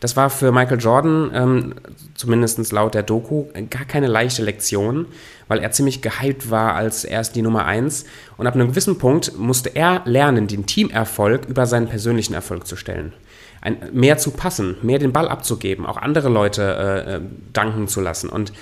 Das 0.00 0.16
war 0.16 0.30
für 0.30 0.52
Michael 0.52 0.80
Jordan, 0.80 1.30
ähm, 1.34 1.74
zumindest 2.14 2.72
laut 2.72 2.94
der 2.94 3.02
Doku, 3.02 3.46
gar 3.70 3.84
keine 3.84 4.06
leichte 4.06 4.42
Lektion, 4.42 5.06
weil 5.48 5.58
er 5.58 5.70
ziemlich 5.72 6.02
gehypt 6.02 6.50
war 6.50 6.74
als 6.74 7.04
erst 7.04 7.36
die 7.36 7.42
Nummer 7.42 7.64
1. 7.64 8.04
Und 8.36 8.46
ab 8.46 8.54
einem 8.54 8.68
gewissen 8.68 8.98
Punkt 8.98 9.38
musste 9.38 9.74
er 9.74 10.02
lernen, 10.04 10.46
den 10.46 10.66
Teamerfolg 10.66 11.46
über 11.46 11.66
seinen 11.66 11.88
persönlichen 11.88 12.34
Erfolg 12.34 12.66
zu 12.66 12.76
stellen. 12.76 13.12
Ein, 13.60 13.78
mehr 13.92 14.18
zu 14.18 14.30
passen, 14.30 14.76
mehr 14.82 14.98
den 14.98 15.12
Ball 15.12 15.28
abzugeben, 15.28 15.86
auch 15.86 15.96
andere 15.96 16.28
Leute 16.28 16.62
äh, 16.62 17.14
äh 17.14 17.20
danken 17.52 17.88
zu 17.88 18.00
lassen. 18.00 18.28
Und 18.28 18.52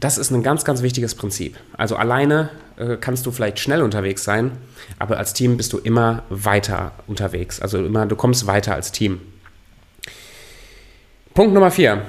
Das 0.00 0.16
ist 0.16 0.30
ein 0.30 0.44
ganz, 0.44 0.64
ganz 0.64 0.82
wichtiges 0.82 1.16
Prinzip. 1.16 1.56
Also 1.76 1.96
alleine 1.96 2.50
äh, 2.76 2.96
kannst 3.00 3.26
du 3.26 3.32
vielleicht 3.32 3.58
schnell 3.58 3.82
unterwegs 3.82 4.22
sein, 4.22 4.52
aber 4.98 5.16
als 5.16 5.32
Team 5.32 5.56
bist 5.56 5.72
du 5.72 5.78
immer 5.78 6.22
weiter 6.30 6.92
unterwegs. 7.08 7.60
Also 7.60 7.78
immer, 7.78 8.06
du 8.06 8.14
kommst 8.14 8.46
weiter 8.46 8.74
als 8.74 8.92
Team. 8.92 9.20
Punkt 11.38 11.54
Nummer 11.54 11.70
vier. 11.70 12.02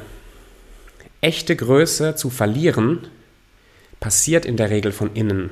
Echte 1.22 1.56
Größe 1.56 2.16
zu 2.16 2.32
verlieren 2.32 3.06
passiert 4.00 4.44
in 4.44 4.58
der 4.58 4.72
Regel 4.72 4.92
von 4.92 5.14
innen. 5.14 5.52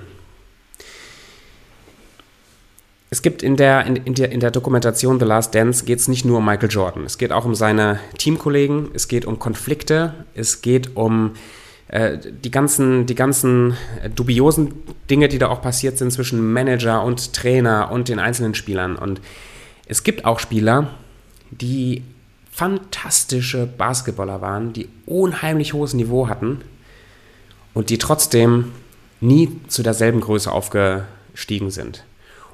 Es 3.11 3.21
gibt 3.21 3.43
in 3.43 3.55
der, 3.55 3.85
in, 3.85 3.97
in, 3.97 4.15
der, 4.15 4.31
in 4.31 4.39
der 4.39 4.49
Dokumentation 4.49 5.19
The 5.19 5.27
Last 5.27 5.53
Dance 5.53 5.85
geht 5.85 5.99
es 5.99 6.07
nicht 6.07 6.25
nur 6.25 6.39
um 6.39 6.45
Michael 6.45 6.71
Jordan. 6.71 7.03
Es 7.05 7.19
geht 7.19 7.31
auch 7.31 7.45
um 7.45 7.53
seine 7.53 7.99
Teamkollegen, 8.17 8.89
es 8.95 9.07
geht 9.07 9.25
um 9.25 9.37
Konflikte, 9.37 10.25
es 10.33 10.63
geht 10.63 10.95
um 10.95 11.33
äh, 11.89 12.17
die 12.17 12.49
ganzen, 12.49 13.05
die 13.05 13.13
ganzen 13.13 13.77
dubiosen 14.15 14.73
Dinge, 15.07 15.27
die 15.27 15.37
da 15.37 15.49
auch 15.49 15.61
passiert 15.61 15.99
sind 15.99 16.11
zwischen 16.11 16.51
Manager 16.51 17.03
und 17.03 17.31
Trainer 17.33 17.91
und 17.91 18.09
den 18.09 18.17
einzelnen 18.17 18.55
Spielern. 18.55 18.95
Und 18.95 19.21
es 19.85 20.01
gibt 20.01 20.25
auch 20.25 20.39
Spieler, 20.39 20.95
die 21.51 22.01
fantastische 22.57 23.67
Basketballer 23.67 24.41
waren, 24.41 24.73
die 24.73 24.89
unheimlich 25.05 25.73
hohes 25.73 25.93
Niveau 25.93 26.27
hatten 26.27 26.61
und 27.75 27.91
die 27.91 27.99
trotzdem 27.99 28.71
nie 29.21 29.61
zu 29.67 29.83
derselben 29.83 30.21
Größe 30.21 30.51
aufgestiegen 30.51 31.69
sind 31.69 32.03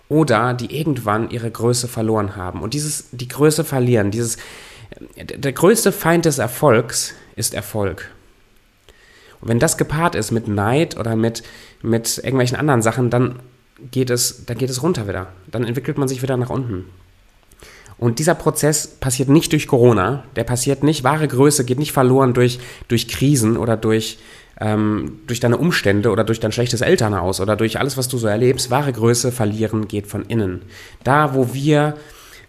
oder 0.10 0.54
die 0.54 0.78
irgendwann 0.78 1.30
ihre 1.30 1.50
Größe 1.50 1.88
verloren 1.88 2.36
haben. 2.36 2.62
Und 2.62 2.74
dieses, 2.74 3.06
die 3.14 3.30
Größe 3.30 3.64
verlieren, 3.64 4.12
dieses, 4.12 4.36
der 5.16 5.54
größte 5.54 5.94
Feind 5.94 6.26
des 6.26 6.38
Erfolgs 6.38 7.14
ist 7.38 7.54
Erfolg. 7.54 8.12
Und 9.40 9.48
wenn 9.48 9.60
das 9.60 9.78
gepaart 9.78 10.16
ist 10.16 10.32
mit 10.32 10.50
Neid 10.50 10.98
oder 10.98 11.16
mit, 11.16 11.44
mit 11.82 12.18
irgendwelchen 12.18 12.58
anderen 12.58 12.82
Sachen, 12.82 13.10
dann 13.10 13.40
geht, 13.90 14.10
es, 14.10 14.46
dann 14.48 14.58
geht 14.58 14.70
es 14.70 14.84
runter 14.84 15.08
wieder. 15.08 15.28
Dann 15.50 15.64
entwickelt 15.64 15.98
man 15.98 16.10
sich 16.10 16.22
wieder 16.22 16.36
nach 16.36 16.50
unten. 16.50 16.90
Und 18.04 18.20
dieser 18.20 18.36
Prozess 18.36 18.86
passiert 18.86 19.30
nicht 19.30 19.54
durch 19.54 19.66
Corona, 19.66 20.26
der 20.36 20.44
passiert 20.44 20.84
nicht, 20.84 21.06
wahre 21.06 21.26
Größe 21.26 21.64
geht 21.64 21.80
nicht 21.80 21.94
verloren 21.94 22.34
durch, 22.34 22.60
durch 22.90 23.08
Krisen 23.08 23.56
oder 23.56 23.78
durch, 23.78 24.18
ähm, 24.60 25.20
durch 25.26 25.40
deine 25.40 25.56
Umstände 25.56 26.12
oder 26.12 26.26
durch 26.26 26.42
dein 26.42 26.52
schlechtes 26.52 26.82
Elternhaus 26.82 27.40
oder 27.40 27.56
durch 27.56 27.80
alles, 27.80 27.96
was 27.96 28.10
du 28.10 28.18
so 28.18 28.28
erlebst, 28.28 28.70
wahre 28.70 28.92
Größe 28.92 29.32
verlieren 29.32 29.88
geht 29.88 30.08
von 30.08 30.26
innen. 30.26 30.64
Da, 31.06 31.34
wo 31.34 31.54
wir, 31.54 31.96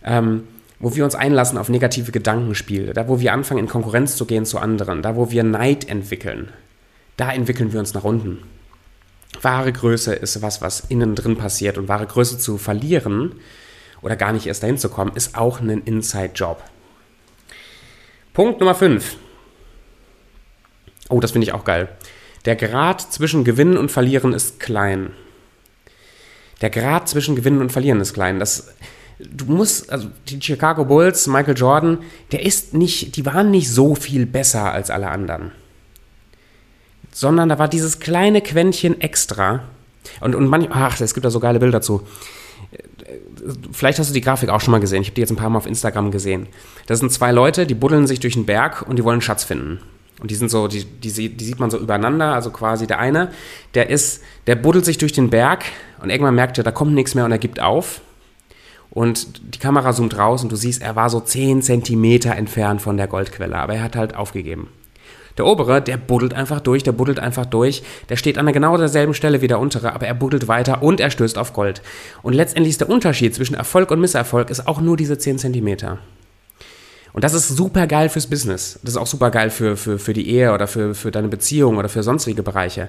ähm, 0.05 0.43
wo 0.81 0.97
wir 0.97 1.05
uns 1.05 1.15
einlassen 1.15 1.57
auf 1.57 1.69
negative 1.69 2.11
Gedankenspiele, 2.11 2.93
da, 2.93 3.07
wo 3.07 3.21
wir 3.21 3.33
anfangen, 3.33 3.61
in 3.61 3.69
Konkurrenz 3.69 4.17
zu 4.17 4.27
gehen 4.27 4.47
zu 4.47 4.59
anderen, 4.59 5.03
da, 5.03 5.15
wo 5.15 5.31
wir 5.31 5.45
Neid 5.45 5.89
entwickeln, 5.89 6.49
da 7.17 7.33
entwickeln 7.33 7.73
wir 7.73 7.79
uns 7.79 7.95
nach 7.95 8.03
unten. 8.03 8.39
Wahre 9.41 9.73
Größe 9.73 10.15
ist 10.15 10.43
was, 10.43 10.63
was 10.63 10.81
innen 10.89 11.15
drin 11.15 11.37
passiert 11.37 11.79
und 11.79 11.87
wahre 11.87 12.07
Größe 12.07 12.39
zu 12.39 12.59
verlieren 12.59 13.37
oder 14.05 14.17
gar 14.17 14.33
nicht 14.33 14.47
erst 14.47 14.63
dahin 14.63 14.77
zu 14.77 14.91
kommen, 14.91 15.13
ist 15.15 15.37
auch 15.37 15.61
ein 15.61 15.83
Inside-Job. 15.83 16.63
Punkt 18.35 18.61
Nummer 18.61 18.75
5. 18.75 19.17
Oh, 21.09 21.21
das 21.21 21.33
finde 21.33 21.47
ich 21.47 21.55
auch 21.55 21.65
geil. 21.65 21.89
Der 22.45 22.55
Grad 22.55 23.01
zwischen 23.01 23.45
Gewinnen 23.45 23.79
und 23.79 23.91
Verlieren 23.91 24.35
ist 24.35 24.61
klein. 24.61 25.13
Der 26.61 26.69
Grad 26.69 27.09
zwischen 27.09 27.35
Gewinnen 27.35 27.63
und 27.63 27.73
Verlieren 27.73 28.01
ist 28.01 28.13
klein. 28.13 28.39
Das, 28.39 28.75
du 29.19 29.47
musst, 29.47 29.91
also 29.91 30.11
die 30.29 30.41
Chicago 30.41 30.85
Bulls, 30.85 31.27
Michael 31.27 31.57
Jordan, 31.57 31.99
der 32.31 32.43
ist 32.43 32.75
nicht, 32.75 33.17
die 33.17 33.25
waren 33.25 33.51
nicht 33.51 33.71
so 33.71 33.95
viel 33.95 34.27
besser 34.27 34.71
als 34.71 34.91
alle 34.91 35.09
anderen. 35.09 35.53
Sondern 37.11 37.49
da 37.49 37.59
war 37.59 37.69
dieses 37.69 38.01
kleine 38.01 38.43
Quäntchen 38.43 39.01
extra. 39.01 39.65
Und, 40.21 40.35
und 40.35 40.47
manch, 40.47 40.69
ach, 40.71 41.01
es 41.01 41.15
gibt 41.15 41.25
da 41.25 41.31
so 41.31 41.41
geile 41.41 41.59
Bilder 41.59 41.79
dazu. 41.79 42.07
Vielleicht 43.73 43.99
hast 43.99 44.11
du 44.11 44.15
die 44.15 44.21
Grafik 44.21 44.49
auch 44.49 44.61
schon 44.61 44.73
mal 44.73 44.81
gesehen. 44.81 45.03
Ich 45.03 45.09
habe 45.09 45.15
die 45.15 45.21
jetzt 45.21 45.31
ein 45.31 45.37
paar 45.37 45.51
Mal 45.51 45.59
auf 45.59 45.67
Instagram 45.67 46.11
gesehen. 46.11 46.47
Das 46.87 47.01
sind 47.01 47.13
zwei 47.13 47.33
Leute, 47.33 47.67
die 47.67 47.75
buddeln 47.75 48.07
sich 48.07 48.21
durch 48.21 48.35
den 48.35 48.47
Berg 48.47 48.83
und 48.89 48.97
die 48.97 49.05
wollen 49.05 49.15
einen 49.15 49.23
Schatz 49.23 49.45
finden. 49.45 49.81
Und 50.21 50.31
die 50.31 50.35
sind 50.37 50.51
so, 50.51 50.69
die, 50.69 50.85
die, 50.85 51.29
die 51.29 51.45
sieht 51.45 51.61
man 51.61 51.71
so 51.71 51.79
übereinander. 51.79 52.35
Also 52.35 52.51
quasi 52.51 52.87
der 52.87 52.99
eine, 52.99 53.31
der 53.75 53.91
ist, 53.91 54.23
der 54.47 54.55
buddelt 54.55 54.85
sich 54.85 54.99
durch 54.99 55.13
den 55.13 55.31
Berg 55.31 55.65
und 56.01 56.11
irgendwann 56.11 56.35
merkt 56.35 56.57
er, 56.59 56.65
da 56.65 56.71
kommt 56.71 56.95
nichts 56.95 57.15
mehr 57.15 57.25
und 57.25 57.33
er 57.33 57.39
gibt 57.39 57.61
auf. 57.61 58.01
Und 58.91 59.55
die 59.55 59.59
Kamera 59.59 59.93
zoomt 59.93 60.17
raus 60.17 60.43
und 60.45 60.53
du 60.53 60.57
siehst, 60.57 60.81
er 60.81 60.95
war 60.95 61.11
so 61.11 61.21
10 61.21 61.63
Zentimeter 61.63 62.37
entfernt 62.37 62.81
von 62.81 62.97
der 62.97 63.09
Goldquelle, 63.09 63.57
aber 63.57 63.75
er 63.75 63.83
hat 63.83 63.97
halt 63.97 64.15
aufgegeben. 64.15 64.69
Der 65.37 65.47
obere, 65.47 65.83
der 65.83 65.97
buddelt 65.97 66.35
einfach 66.35 66.61
durch, 66.61 66.83
der 66.83 66.93
buddelt 66.93 67.19
einfach 67.19 67.47
durch, 67.47 67.83
der 68.09 68.17
steht 68.17 68.39
an 68.39 68.47
der 68.47 68.53
genau 68.53 68.77
derselben 68.77 69.15
Stelle 69.15 69.41
wie 69.41 69.49
der 69.49 69.59
untere, 69.59 69.93
aber 69.93 70.07
er 70.07 70.15
buddelt 70.15 70.47
weiter 70.47 70.83
und 70.83 71.01
er 71.01 71.11
stößt 71.11 71.39
auf 71.39 71.53
Gold. 71.53 71.83
Und 72.23 72.35
letztendlich 72.35 72.71
ist 72.73 72.81
der 72.81 72.91
Unterschied 72.91 73.35
zwischen 73.35 73.55
Erfolg 73.55 73.91
und 73.91 74.01
Misserfolg 74.01 74.51
ist 74.51 74.67
auch 74.69 74.81
nur 74.81 74.97
diese 74.97 75.19
10 75.19 75.39
Zentimeter. 75.39 75.99
Und 77.13 77.23
das 77.23 77.33
ist 77.33 77.49
super 77.49 77.87
geil 77.87 78.09
fürs 78.09 78.27
Business. 78.27 78.79
Das 78.83 78.95
ist 78.95 78.97
auch 78.97 79.07
super 79.07 79.31
geil 79.31 79.51
für, 79.51 79.77
für, 79.77 79.99
für 79.99 80.13
die 80.13 80.29
Ehe 80.29 80.53
oder 80.53 80.67
für, 80.67 80.95
für 80.95 81.11
deine 81.13 81.29
Beziehung 81.29 81.77
oder 81.77 81.89
für 81.89 82.03
sonstige 82.03 82.43
Bereiche. 82.43 82.89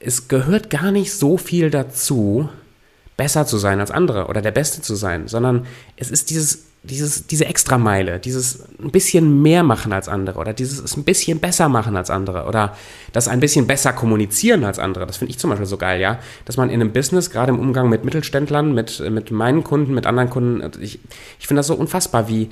Es 0.00 0.28
gehört 0.28 0.70
gar 0.70 0.90
nicht 0.90 1.12
so 1.12 1.36
viel 1.36 1.70
dazu, 1.70 2.48
besser 3.18 3.44
zu 3.44 3.58
sein 3.58 3.80
als 3.80 3.90
andere 3.90 4.28
oder 4.28 4.40
der 4.40 4.50
Beste 4.50 4.80
zu 4.80 4.94
sein, 4.94 5.28
sondern 5.28 5.66
es 5.96 6.10
ist 6.10 6.30
dieses, 6.30 6.69
dieses, 6.82 7.26
diese 7.26 7.44
Extrameile, 7.44 8.18
dieses 8.18 8.64
ein 8.82 8.90
bisschen 8.90 9.42
mehr 9.42 9.62
machen 9.62 9.92
als 9.92 10.08
andere 10.08 10.38
oder 10.38 10.54
dieses 10.54 10.96
ein 10.96 11.04
bisschen 11.04 11.38
besser 11.38 11.68
machen 11.68 11.94
als 11.94 12.08
andere 12.08 12.46
oder 12.46 12.74
das 13.12 13.28
ein 13.28 13.40
bisschen 13.40 13.66
besser 13.66 13.92
kommunizieren 13.92 14.64
als 14.64 14.78
andere. 14.78 15.06
Das 15.06 15.18
finde 15.18 15.30
ich 15.30 15.38
zum 15.38 15.50
Beispiel 15.50 15.66
so 15.66 15.76
geil, 15.76 16.00
ja. 16.00 16.18
Dass 16.46 16.56
man 16.56 16.70
in 16.70 16.80
einem 16.80 16.92
Business, 16.92 17.30
gerade 17.30 17.52
im 17.52 17.58
Umgang 17.58 17.90
mit 17.90 18.04
Mittelständlern, 18.04 18.72
mit, 18.72 18.98
mit 19.10 19.30
meinen 19.30 19.62
Kunden, 19.62 19.92
mit 19.92 20.06
anderen 20.06 20.30
Kunden, 20.30 20.70
ich, 20.80 21.00
ich 21.38 21.46
finde 21.46 21.58
das 21.58 21.66
so 21.66 21.74
unfassbar, 21.74 22.28
wie 22.28 22.48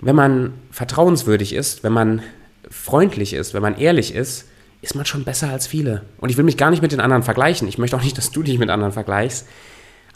wenn 0.00 0.16
man 0.16 0.54
vertrauenswürdig 0.70 1.52
ist, 1.52 1.82
wenn 1.82 1.92
man 1.92 2.22
freundlich 2.70 3.34
ist, 3.34 3.52
wenn 3.52 3.62
man 3.62 3.76
ehrlich 3.78 4.14
ist, 4.14 4.46
ist 4.82 4.94
man 4.94 5.04
schon 5.04 5.24
besser 5.24 5.50
als 5.50 5.66
viele. 5.66 6.02
Und 6.18 6.30
ich 6.30 6.36
will 6.36 6.44
mich 6.44 6.56
gar 6.56 6.70
nicht 6.70 6.82
mit 6.82 6.92
den 6.92 7.00
anderen 7.00 7.22
vergleichen. 7.22 7.68
Ich 7.68 7.78
möchte 7.78 7.96
auch 7.96 8.02
nicht, 8.02 8.16
dass 8.16 8.30
du 8.30 8.42
dich 8.42 8.58
mit 8.58 8.70
anderen 8.70 8.92
vergleichst. 8.92 9.46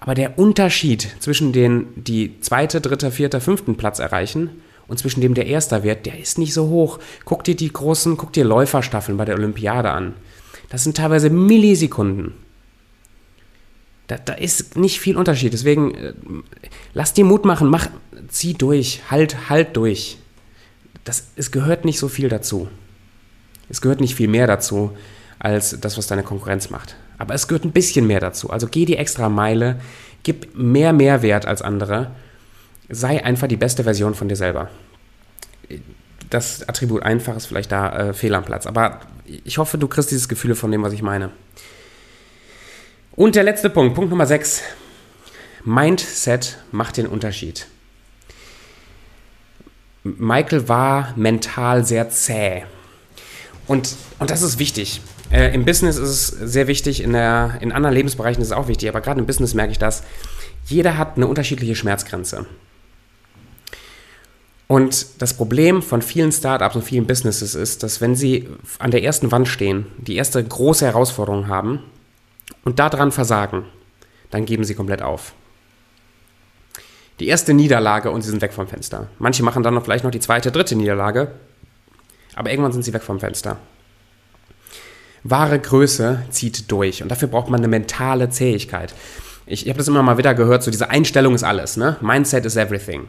Aber 0.01 0.15
der 0.15 0.39
Unterschied 0.39 1.15
zwischen 1.21 1.53
denen, 1.53 1.93
die 1.95 2.41
zweite, 2.41 2.81
dritte, 2.81 3.11
vierte, 3.11 3.41
fünften 3.41 3.77
Platz 3.77 3.99
erreichen 3.99 4.63
und 4.89 4.99
zwischen 4.99 5.21
dem 5.21 5.35
der 5.35 5.47
Erster 5.47 5.83
wird, 5.83 6.07
der 6.07 6.19
ist 6.19 6.39
nicht 6.39 6.55
so 6.55 6.69
hoch. 6.69 6.99
Guck 7.27 7.45
dir 7.45 7.55
die 7.55 7.73
großen, 7.73 8.17
guck 8.17 8.33
dir 8.33 8.45
Läuferstaffeln 8.45 9.19
bei 9.19 9.27
der 9.27 9.37
Olympiade 9.37 9.91
an. 9.91 10.15
Das 10.71 10.85
sind 10.85 10.97
teilweise 10.97 11.29
Millisekunden. 11.29 12.33
Da, 14.07 14.17
da 14.17 14.33
ist 14.33 14.77
nicht 14.77 14.99
viel 14.99 15.17
Unterschied. 15.17 15.53
Deswegen 15.53 15.95
äh, 15.95 16.15
lass 16.95 17.13
dir 17.13 17.25
Mut 17.25 17.45
machen, 17.45 17.69
mach, 17.69 17.89
zieh 18.29 18.55
durch, 18.55 19.03
halt, 19.11 19.51
halt 19.51 19.77
durch. 19.77 20.19
Das, 21.05 21.29
es 21.37 21.51
gehört 21.51 21.85
nicht 21.85 21.99
so 21.99 22.09
viel 22.09 22.29
dazu. 22.29 22.69
Es 23.69 23.81
gehört 23.81 24.01
nicht 24.01 24.17
viel 24.17 24.29
mehr 24.29 24.47
dazu, 24.47 24.97
als 25.39 25.79
das, 25.81 25.97
was 25.97 26.09
deine 26.09 26.23
Konkurrenz 26.25 26.71
macht. 26.71 26.97
Aber 27.21 27.35
es 27.35 27.47
gehört 27.47 27.67
ein 27.67 27.73
bisschen 27.73 28.07
mehr 28.07 28.19
dazu. 28.19 28.49
Also 28.49 28.67
geh 28.67 28.87
die 28.87 28.97
extra 28.97 29.29
Meile, 29.29 29.79
gib 30.23 30.57
mehr 30.57 30.95
Mehrwert 30.95 31.45
als 31.45 31.61
andere, 31.61 32.13
sei 32.89 33.23
einfach 33.23 33.47
die 33.47 33.59
beste 33.59 33.85
Version 33.85 34.15
von 34.15 34.27
dir 34.27 34.37
selber. 34.37 34.71
Das 36.31 36.67
Attribut 36.67 37.03
einfach 37.03 37.37
ist 37.37 37.45
vielleicht 37.45 37.73
da 37.73 38.09
äh, 38.09 38.13
fehl 38.15 38.35
am 38.35 38.45
Platz. 38.47 38.67
Aber 38.67 39.01
ich 39.45 39.59
hoffe, 39.59 39.77
du 39.77 39.87
kriegst 39.87 40.11
dieses 40.11 40.31
Gefühl 40.31 40.55
von 40.55 40.73
dem, 40.73 40.83
was 40.83 40.95
ich 40.95 41.03
meine. 41.03 41.31
Und 43.13 43.37
der 43.37 43.43
letzte 43.43 43.69
Punkt, 43.69 43.95
Punkt 43.95 44.09
Nummer 44.09 44.25
6. 44.25 44.63
Mindset 45.63 46.57
macht 46.73 46.97
den 46.97 47.07
Unterschied. 47.07 47.67
Michael 50.05 50.71
war 50.71 51.13
mental 51.17 51.85
sehr 51.85 52.09
zäh. 52.09 52.65
Und, 53.67 53.95
und 54.19 54.31
das 54.31 54.41
ist 54.41 54.59
wichtig. 54.59 55.03
Äh, 55.31 55.55
Im 55.55 55.65
Business 55.65 55.97
ist 55.97 56.09
es 56.09 56.27
sehr 56.53 56.67
wichtig, 56.67 57.03
in, 57.03 57.13
der, 57.13 57.59
in 57.61 57.73
anderen 57.73 57.95
Lebensbereichen 57.95 58.43
ist 58.43 58.49
es 58.49 58.53
auch 58.53 58.69
wichtig, 58.69 58.89
aber 58.89 59.01
gerade 59.01 59.21
im 59.21 59.27
Business 59.27 59.55
merke 59.55 59.73
ich 59.73 59.79
das. 59.79 60.03
Jeder 60.67 60.99
hat 60.99 61.17
eine 61.17 61.27
unterschiedliche 61.27 61.75
Schmerzgrenze. 61.75 62.47
Und 64.67 65.21
das 65.21 65.35
Problem 65.35 65.83
von 65.83 66.01
vielen 66.03 66.31
Startups 66.31 66.77
und 66.77 66.83
vielen 66.83 67.07
Businesses 67.07 67.55
ist, 67.55 67.83
dass 67.83 68.01
wenn 68.01 68.15
sie 68.15 68.49
an 68.79 68.91
der 68.91 69.03
ersten 69.03 69.33
Wand 69.33 69.49
stehen, 69.49 69.87
die 69.99 70.17
erste 70.17 70.43
große 70.43 70.87
Herausforderung 70.87 71.49
haben 71.49 71.81
und 72.65 72.79
daran 72.79 73.11
versagen, 73.11 73.65
dann 74.31 74.45
geben 74.47 74.65
sie 74.65 74.75
komplett 74.75 75.03
auf 75.03 75.33
die 77.21 77.29
erste 77.29 77.53
Niederlage 77.53 78.11
und 78.11 78.23
sie 78.23 78.31
sind 78.31 78.43
weg 78.43 78.53
vom 78.53 78.67
Fenster. 78.67 79.09
Manche 79.19 79.43
machen 79.43 79.63
dann 79.63 79.75
noch 79.75 79.85
vielleicht 79.85 80.05
noch 80.05 80.11
die 80.11 80.21
zweite, 80.21 80.51
dritte 80.51 80.75
Niederlage, 80.75 81.33
aber 82.35 82.51
irgendwann 82.51 82.73
sind 82.73 82.83
sie 82.83 82.95
weg 82.95 83.03
vom 83.03 83.21
Fenster. 83.21 83.59
Wahre 85.25 85.59
Größe 85.59 86.23
zieht 86.31 86.71
durch 86.71 87.03
und 87.03 87.11
dafür 87.11 87.29
braucht 87.29 87.51
man 87.51 87.61
eine 87.61 87.69
mentale 87.69 88.31
Zähigkeit. 88.31 88.95
Ich, 89.47 89.63
ich 89.65 89.69
habe 89.69 89.79
das 89.79 89.89
immer 89.89 90.03
mal 90.03 90.19
wieder 90.19 90.35
gehört, 90.35 90.63
so 90.63 90.71
diese 90.71 90.91
Einstellung 90.91 91.35
ist 91.35 91.43
alles, 91.43 91.77
ne? 91.77 91.97
Mindset 92.01 92.47
is 92.47 92.57
everything 92.57 93.09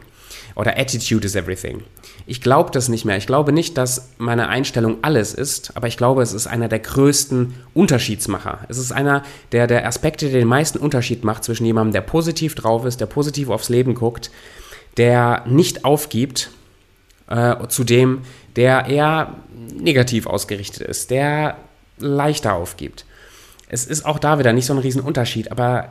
oder 0.54 0.78
Attitude 0.78 1.24
is 1.26 1.34
everything. 1.34 1.82
Ich 2.26 2.40
glaube 2.40 2.70
das 2.70 2.88
nicht 2.88 3.04
mehr. 3.04 3.16
Ich 3.16 3.26
glaube 3.26 3.52
nicht, 3.52 3.76
dass 3.76 4.10
meine 4.18 4.48
Einstellung 4.48 4.98
alles 5.02 5.34
ist, 5.34 5.76
aber 5.76 5.88
ich 5.88 5.96
glaube, 5.96 6.22
es 6.22 6.32
ist 6.32 6.46
einer 6.46 6.68
der 6.68 6.78
größten 6.78 7.54
Unterschiedsmacher. 7.74 8.60
Es 8.68 8.78
ist 8.78 8.92
einer 8.92 9.22
der, 9.52 9.66
der 9.66 9.86
Aspekte, 9.86 10.30
der 10.30 10.40
den 10.40 10.48
meisten 10.48 10.78
Unterschied 10.78 11.24
macht 11.24 11.44
zwischen 11.44 11.66
jemandem, 11.66 11.92
der 11.92 12.02
positiv 12.02 12.54
drauf 12.54 12.84
ist, 12.84 13.00
der 13.00 13.06
positiv 13.06 13.48
aufs 13.48 13.68
Leben 13.68 13.94
guckt, 13.94 14.30
der 14.96 15.44
nicht 15.46 15.84
aufgibt, 15.84 16.50
äh, 17.28 17.66
zu 17.68 17.84
dem, 17.84 18.22
der 18.56 18.86
eher 18.86 19.34
negativ 19.74 20.26
ausgerichtet 20.26 20.86
ist, 20.86 21.10
der 21.10 21.56
leichter 22.02 22.54
aufgibt. 22.54 23.06
Es 23.68 23.86
ist 23.86 24.04
auch 24.04 24.18
da 24.18 24.38
wieder 24.38 24.52
nicht 24.52 24.66
so 24.66 24.74
ein 24.74 24.78
Riesenunterschied, 24.78 25.50
aber 25.50 25.90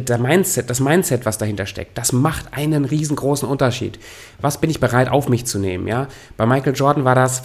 der, 0.00 0.18
Mindset, 0.18 0.70
das 0.70 0.80
Mindset, 0.80 1.26
was 1.26 1.38
dahinter 1.38 1.66
steckt, 1.66 1.98
das 1.98 2.12
macht 2.12 2.46
einen 2.52 2.84
riesengroßen 2.84 3.46
Unterschied. 3.46 3.98
Was 4.40 4.60
bin 4.60 4.70
ich 4.70 4.80
bereit, 4.80 5.10
auf 5.10 5.28
mich 5.28 5.44
zu 5.44 5.58
nehmen? 5.58 5.86
Ja? 5.86 6.08
Bei 6.36 6.46
Michael 6.46 6.74
Jordan 6.74 7.04
war 7.04 7.14
das, 7.14 7.42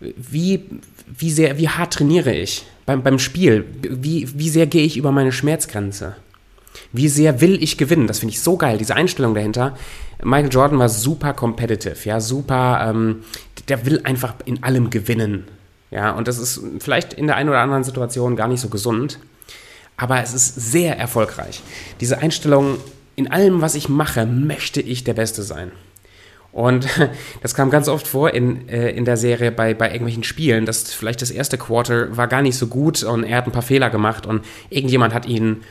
wie, 0.00 0.64
wie, 1.06 1.30
sehr, 1.30 1.58
wie 1.58 1.68
hart 1.68 1.92
trainiere 1.92 2.32
ich 2.32 2.64
beim, 2.86 3.02
beim 3.02 3.18
Spiel? 3.18 3.66
Wie, 3.82 4.28
wie 4.38 4.48
sehr 4.48 4.66
gehe 4.66 4.84
ich 4.84 4.96
über 4.96 5.12
meine 5.12 5.32
Schmerzgrenze? 5.32 6.16
Wie 6.92 7.08
sehr 7.08 7.40
will 7.40 7.62
ich 7.62 7.76
gewinnen? 7.76 8.06
Das 8.06 8.20
finde 8.20 8.32
ich 8.32 8.40
so 8.40 8.56
geil, 8.56 8.78
diese 8.78 8.94
Einstellung 8.94 9.34
dahinter. 9.34 9.76
Michael 10.22 10.52
Jordan 10.52 10.78
war 10.78 10.88
super 10.88 11.34
competitive, 11.34 11.96
ja, 12.04 12.20
super, 12.20 12.86
ähm, 12.88 13.24
der 13.68 13.84
will 13.84 14.00
einfach 14.04 14.34
in 14.44 14.62
allem 14.62 14.90
gewinnen. 14.90 15.44
Ja, 15.94 16.10
und 16.10 16.28
das 16.28 16.38
ist 16.38 16.60
vielleicht 16.80 17.12
in 17.12 17.26
der 17.28 17.36
einen 17.36 17.48
oder 17.48 17.60
anderen 17.60 17.84
Situation 17.84 18.36
gar 18.36 18.48
nicht 18.48 18.60
so 18.60 18.68
gesund 18.68 19.18
aber 19.96 20.22
es 20.22 20.34
ist 20.34 20.54
sehr 20.54 20.98
erfolgreich. 20.98 21.62
Diese 22.00 22.18
Einstellung, 22.18 22.78
in 23.16 23.30
allem, 23.30 23.60
was 23.60 23.74
ich 23.74 23.88
mache, 23.88 24.26
möchte 24.26 24.80
ich 24.80 25.04
der 25.04 25.14
Beste 25.14 25.42
sein. 25.42 25.70
Und 26.52 26.88
das 27.42 27.54
kam 27.54 27.70
ganz 27.70 27.88
oft 27.88 28.06
vor 28.06 28.34
in, 28.34 28.68
äh, 28.68 28.90
in 28.90 29.04
der 29.04 29.16
Serie 29.16 29.52
bei, 29.52 29.74
bei 29.74 29.86
irgendwelchen 29.86 30.24
Spielen, 30.24 30.66
dass 30.66 30.92
vielleicht 30.92 31.22
das 31.22 31.30
erste 31.30 31.58
Quarter 31.58 32.16
war 32.16 32.28
gar 32.28 32.42
nicht 32.42 32.56
so 32.56 32.66
gut 32.66 33.02
und 33.02 33.24
er 33.24 33.38
hat 33.38 33.46
ein 33.46 33.52
paar 33.52 33.62
Fehler 33.62 33.90
gemacht 33.90 34.26
und 34.26 34.44
irgendjemand 34.70 35.14
hat 35.14 35.26
ihn 35.26 35.62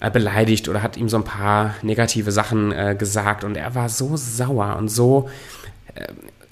äh, 0.00 0.10
beleidigt 0.10 0.68
oder 0.68 0.82
hat 0.82 0.96
ihm 0.96 1.08
so 1.08 1.16
ein 1.16 1.24
paar 1.24 1.74
negative 1.82 2.30
Sachen 2.32 2.72
äh, 2.72 2.96
gesagt 2.96 3.42
und 3.44 3.56
er 3.56 3.74
war 3.74 3.88
so 3.88 4.16
sauer 4.16 4.76
und 4.76 4.88
so. 4.88 5.28
Äh, 5.94 6.06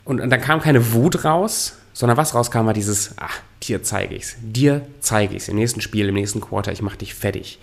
und, 0.04 0.20
und 0.20 0.30
dann 0.30 0.40
kam 0.40 0.60
keine 0.60 0.92
Wut 0.92 1.24
raus, 1.24 1.76
sondern 1.96 2.18
was 2.18 2.34
rauskam, 2.34 2.66
war 2.66 2.74
dieses, 2.74 3.12
ach, 3.16 3.40
dir 3.62 3.82
zeige 3.82 4.16
ich's, 4.16 4.36
dir 4.42 4.86
zeige 5.00 5.34
ich's 5.34 5.48
im 5.48 5.56
nächsten 5.56 5.80
Spiel, 5.80 6.10
im 6.10 6.14
nächsten 6.14 6.42
Quarter, 6.42 6.70
ich 6.70 6.82
mach 6.82 6.94
dich 6.94 7.14
fertig. 7.14 7.58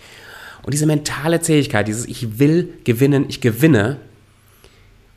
Und 0.64 0.74
diese 0.74 0.86
mentale 0.86 1.40
Zähigkeit, 1.40 1.86
dieses 1.86 2.04
ich 2.06 2.40
will 2.40 2.74
gewinnen, 2.82 3.26
ich 3.28 3.40
gewinne, 3.40 3.98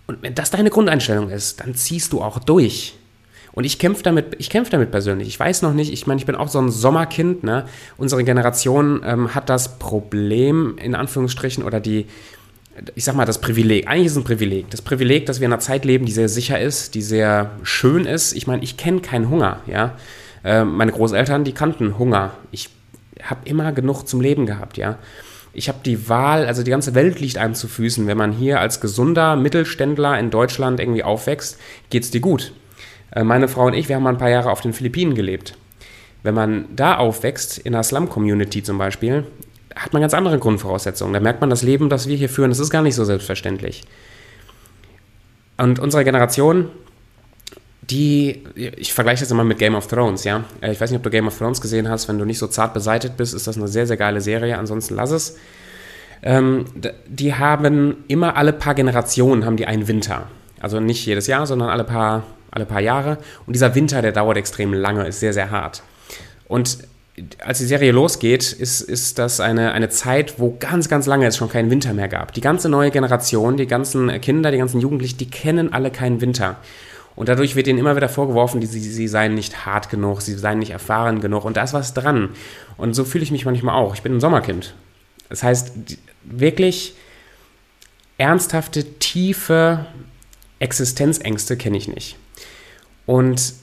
und 0.05 0.21
wenn 0.21 0.35
das 0.35 0.51
deine 0.51 0.69
Grundeinstellung 0.69 1.31
ist, 1.31 1.61
dann 1.61 1.73
ziehst 1.73 2.13
du 2.13 2.21
auch 2.21 2.37
durch. 2.37 2.93
Und 3.53 3.63
ich 3.63 3.79
kämpfe 3.79 4.03
damit, 4.03 4.35
ich 4.37 4.51
kämpfe 4.51 4.69
damit 4.69 4.91
persönlich. 4.91 5.27
Ich 5.27 5.39
weiß 5.39 5.63
noch 5.63 5.73
nicht, 5.73 5.91
ich 5.91 6.05
meine, 6.05 6.19
ich 6.19 6.27
bin 6.27 6.35
auch 6.35 6.47
so 6.47 6.59
ein 6.59 6.69
Sommerkind, 6.69 7.43
ne? 7.43 7.65
Unsere 7.97 8.23
Generation 8.23 9.01
ähm, 9.03 9.33
hat 9.33 9.49
das 9.49 9.79
Problem, 9.79 10.77
in 10.77 10.93
Anführungsstrichen, 10.93 11.63
oder 11.63 11.79
die, 11.79 12.05
ich 12.95 13.03
sag 13.03 13.15
mal, 13.15 13.25
das 13.25 13.41
Privileg. 13.41 13.87
Eigentlich 13.87 14.07
ist 14.07 14.11
es 14.13 14.17
ein 14.17 14.23
Privileg. 14.23 14.69
Das 14.69 14.81
Privileg, 14.81 15.25
dass 15.25 15.39
wir 15.39 15.45
in 15.45 15.53
einer 15.53 15.59
Zeit 15.59 15.85
leben, 15.85 16.05
die 16.05 16.11
sehr 16.11 16.29
sicher 16.29 16.59
ist, 16.59 16.95
die 16.95 17.01
sehr 17.01 17.51
schön 17.63 18.05
ist. 18.05 18.33
Ich 18.33 18.47
meine, 18.47 18.63
ich 18.63 18.77
kenne 18.77 19.01
keinen 19.01 19.29
Hunger, 19.29 19.61
ja. 19.67 19.95
Äh, 20.43 20.63
meine 20.63 20.91
Großeltern, 20.91 21.43
die 21.43 21.53
kannten 21.53 21.97
Hunger. 21.97 22.31
Ich 22.51 22.69
habe 23.23 23.41
immer 23.45 23.71
genug 23.71 24.03
zum 24.03 24.21
Leben 24.21 24.45
gehabt, 24.45 24.77
ja. 24.77 24.97
Ich 25.53 25.69
habe 25.69 25.79
die 25.83 26.07
Wahl, 26.07 26.45
also 26.45 26.61
die 26.61 26.69
ganze 26.69 26.93
Welt 26.93 27.19
liegt 27.19 27.37
einem 27.37 27.55
zu 27.55 27.67
Füßen. 27.67 28.05
Wenn 28.05 28.17
man 28.17 28.31
hier 28.31 28.59
als 28.59 28.79
gesunder 28.79 29.35
Mittelständler 29.35 30.19
in 30.19 30.29
Deutschland 30.29 30.79
irgendwie 30.79 31.03
aufwächst, 31.03 31.57
geht's 31.89 32.11
dir 32.11 32.21
gut. 32.21 32.53
Äh, 33.11 33.23
meine 33.23 33.47
Frau 33.47 33.65
und 33.65 33.73
ich, 33.73 33.89
wir 33.89 33.95
haben 33.95 34.03
mal 34.03 34.11
ein 34.11 34.19
paar 34.19 34.29
Jahre 34.29 34.51
auf 34.51 34.61
den 34.61 34.73
Philippinen 34.73 35.15
gelebt. 35.15 35.57
Wenn 36.23 36.35
man 36.35 36.65
da 36.75 36.97
aufwächst, 36.97 37.57
in 37.57 37.73
einer 37.73 37.83
Slum-Community 37.83 38.61
zum 38.61 38.77
Beispiel, 38.77 39.25
hat 39.77 39.93
man 39.93 40.01
ganz 40.01 40.13
andere 40.13 40.39
Grundvoraussetzungen. 40.39 41.13
Da 41.13 41.19
merkt 41.19 41.41
man, 41.41 41.49
das 41.49 41.63
Leben, 41.63 41.89
das 41.89 42.07
wir 42.07 42.15
hier 42.15 42.29
führen, 42.29 42.49
das 42.49 42.59
ist 42.59 42.69
gar 42.69 42.81
nicht 42.81 42.95
so 42.95 43.05
selbstverständlich. 43.05 43.83
Und 45.57 45.79
unsere 45.79 46.03
Generation, 46.03 46.69
die, 47.81 48.43
ich 48.55 48.93
vergleiche 48.93 49.21
das 49.23 49.31
immer 49.31 49.43
mit 49.43 49.59
Game 49.59 49.75
of 49.75 49.87
Thrones, 49.87 50.23
ja. 50.23 50.43
Äh, 50.61 50.71
ich 50.71 50.81
weiß 50.81 50.91
nicht, 50.91 50.97
ob 50.97 51.03
du 51.03 51.09
Game 51.09 51.27
of 51.27 51.37
Thrones 51.37 51.61
gesehen 51.61 51.89
hast. 51.89 52.07
Wenn 52.07 52.19
du 52.19 52.25
nicht 52.25 52.39
so 52.39 52.47
zart 52.47 52.73
beseitigt 52.73 53.17
bist, 53.17 53.33
ist 53.33 53.47
das 53.47 53.57
eine 53.57 53.67
sehr, 53.67 53.87
sehr 53.87 53.97
geile 53.97 54.21
Serie. 54.21 54.57
Ansonsten 54.57 54.95
lass 54.95 55.11
es. 55.11 55.37
Ähm, 56.23 56.65
die 57.07 57.35
haben 57.35 58.03
immer 58.07 58.35
alle 58.35 58.53
paar 58.53 58.75
Generationen 58.75 59.45
haben 59.45 59.57
die 59.57 59.67
einen 59.67 59.87
Winter. 59.87 60.27
Also 60.59 60.79
nicht 60.79 61.05
jedes 61.05 61.27
Jahr, 61.27 61.45
sondern 61.45 61.69
alle 61.69 61.83
paar, 61.83 62.23
alle 62.51 62.65
paar 62.65 62.81
Jahre. 62.81 63.19
Und 63.45 63.53
dieser 63.53 63.75
Winter, 63.75 64.01
der 64.01 64.11
dauert 64.11 64.37
extrem 64.37 64.73
lange, 64.73 65.07
ist 65.07 65.19
sehr, 65.19 65.33
sehr 65.33 65.51
hart. 65.51 65.83
Und 66.47 66.79
als 67.43 67.57
die 67.57 67.65
Serie 67.65 67.91
losgeht, 67.91 68.51
ist, 68.53 68.81
ist 68.81 69.17
das 69.17 69.39
eine, 69.39 69.71
eine 69.71 69.89
Zeit, 69.89 70.39
wo 70.39 70.55
ganz, 70.59 70.87
ganz 70.87 71.07
lange 71.07 71.25
es 71.25 71.37
schon 71.37 71.49
keinen 71.49 71.71
Winter 71.71 71.93
mehr 71.93 72.07
gab. 72.07 72.33
Die 72.33 72.41
ganze 72.41 72.69
neue 72.69 72.91
Generation, 72.91 73.57
die 73.57 73.65
ganzen 73.65 74.21
Kinder, 74.21 74.51
die 74.51 74.57
ganzen 74.57 74.79
Jugendlichen, 74.79 75.17
die 75.17 75.29
kennen 75.29 75.73
alle 75.73 75.89
keinen 75.89 76.21
Winter. 76.21 76.57
Und 77.15 77.29
dadurch 77.29 77.55
wird 77.55 77.65
ihnen 77.65 77.79
immer 77.79 77.95
wieder 77.95 78.09
vorgeworfen, 78.09 78.61
sie, 78.61 78.79
sie 78.79 79.07
seien 79.07 79.33
nicht 79.33 79.65
hart 79.65 79.89
genug, 79.89 80.21
sie 80.21 80.35
seien 80.35 80.59
nicht 80.59 80.69
erfahren 80.69 81.19
genug. 81.19 81.45
Und 81.45 81.57
da 81.57 81.63
ist 81.63 81.73
was 81.73 81.95
dran. 81.95 82.29
Und 82.77 82.93
so 82.93 83.03
fühle 83.03 83.23
ich 83.23 83.31
mich 83.31 83.45
manchmal 83.45 83.75
auch. 83.75 83.95
Ich 83.95 84.03
bin 84.03 84.15
ein 84.15 84.19
Sommerkind. 84.19 84.75
Das 85.29 85.41
heißt, 85.41 85.71
wirklich 86.23 86.93
ernsthafte, 88.19 88.83
tiefe 88.99 89.87
Existenzängste 90.59 91.57
kenne 91.57 91.77
ich 91.77 91.87
nicht. 91.87 92.17
Und 93.07 93.53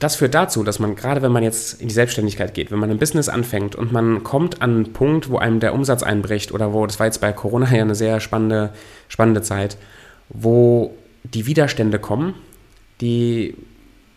das 0.00 0.16
führt 0.16 0.34
dazu, 0.34 0.64
dass 0.64 0.78
man 0.78 0.96
gerade 0.96 1.22
wenn 1.22 1.30
man 1.30 1.42
jetzt 1.42 1.80
in 1.80 1.88
die 1.88 1.94
Selbstständigkeit 1.94 2.54
geht, 2.54 2.70
wenn 2.70 2.78
man 2.78 2.90
ein 2.90 2.98
Business 2.98 3.28
anfängt 3.28 3.76
und 3.76 3.92
man 3.92 4.24
kommt 4.24 4.62
an 4.62 4.70
einen 4.70 4.92
Punkt, 4.92 5.30
wo 5.30 5.38
einem 5.38 5.60
der 5.60 5.74
Umsatz 5.74 6.02
einbricht 6.02 6.52
oder 6.52 6.72
wo, 6.72 6.86
das 6.86 6.98
war 6.98 7.06
jetzt 7.06 7.20
bei 7.20 7.32
Corona 7.32 7.72
ja 7.74 7.82
eine 7.82 7.94
sehr 7.94 8.20
spannende, 8.20 8.72
spannende 9.08 9.42
Zeit, 9.42 9.76
wo 10.30 10.94
die 11.22 11.46
Widerstände 11.46 11.98
kommen, 11.98 12.34
die 13.00 13.54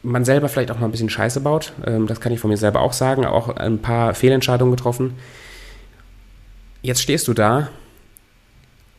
man 0.04 0.26
selber 0.26 0.50
vielleicht 0.50 0.72
auch 0.72 0.80
mal 0.80 0.86
ein 0.86 0.91
bisschen 0.91 1.10
Scheiße 1.10 1.41
baut. 1.41 1.74
Ähm, 1.86 2.08
das 2.08 2.19
kann 2.19 2.32
ich 2.32 2.39
von 2.39 2.50
mir 2.50 2.58
selber 2.58 2.82
auch 2.82 2.93
sagen, 2.93 3.26
auch 3.26 3.56
ein 3.56 3.80
paar 3.80 4.13
Fehlentscheidungen 4.13 4.76
getroffen. 4.76 5.13
Jetzt 6.82 7.02
stehst 7.02 7.28
du 7.28 7.34
da 7.34 7.69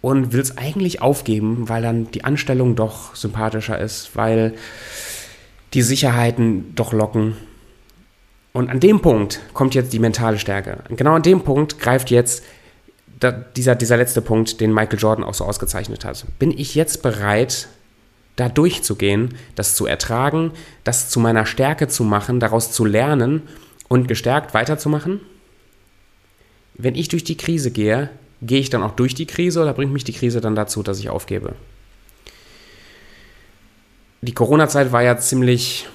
und 0.01 0.33
willst 0.33 0.59
eigentlich 0.59 1.03
aufgeben, 1.03 1.69
weil 1.69 1.83
dann 1.83 2.11
die 2.11 2.25
Anstellung 2.25 2.77
doch 2.77 3.15
sympathischer 3.15 3.79
ist, 3.79 4.17
weil 4.17 4.55
die 5.75 5.83
Sicherheiten 5.83 6.75
doch 6.75 6.93
locken. 6.93 7.37
Und 8.53 8.71
an 8.71 8.81
dem 8.81 9.01
Punkt 9.01 9.41
kommt 9.53 9.75
jetzt 9.75 9.93
die 9.93 9.99
mentale 9.99 10.39
Stärke. 10.39 10.79
Genau 10.91 11.15
an 11.15 11.23
dem 11.23 11.43
Punkt 11.43 11.81
greift 11.81 12.11
jetzt 12.11 12.45
dieser, 13.57 13.75
dieser 13.75 13.97
letzte 13.97 14.23
Punkt, 14.23 14.61
den 14.61 14.73
Michael 14.73 14.99
Jordan 14.99 15.25
auch 15.25 15.35
so 15.35 15.45
ausgezeichnet 15.45 16.05
hat. 16.05 16.25
Bin 16.39 16.57
ich 16.57 16.75
jetzt 16.75 17.03
bereit, 17.03 17.69
da 18.37 18.49
durchzugehen, 18.49 19.35
das 19.55 19.75
zu 19.75 19.87
ertragen, 19.87 20.53
das 20.85 21.09
zu 21.09 21.21
meiner 21.21 21.47
Stärke 21.47 21.89
zu 21.89 22.05
machen, 22.05 22.41
daraus 22.41 22.73
zu 22.73 22.85
lernen 22.85 23.43
und 23.89 24.09
gestärkt 24.09 24.55
weiterzumachen? 24.55 25.21
Wenn 26.75 26.95
ich 26.95 27.09
durch 27.09 27.25
die 27.25 27.37
Krise 27.37 27.71
gehe, 27.71 28.11
gehe 28.43 28.61
ich 28.61 28.71
dann 28.71 28.83
auch 28.83 28.93
durch 28.93 29.15
die 29.15 29.27
Krise 29.27 29.63
oder 29.63 29.73
bringt 29.73 29.93
mich 29.93 30.05
die 30.05 30.13
Krise 30.13 30.41
dann 30.41 30.57
dazu, 30.57 30.83
dass 30.83 30.99
ich 30.99 31.09
aufgebe? 31.09 31.55
Die 34.25 34.33
Corona-Zeit 34.33 34.93
war 34.93 35.03
ja 35.03 35.19
ziemlich, 35.19 35.87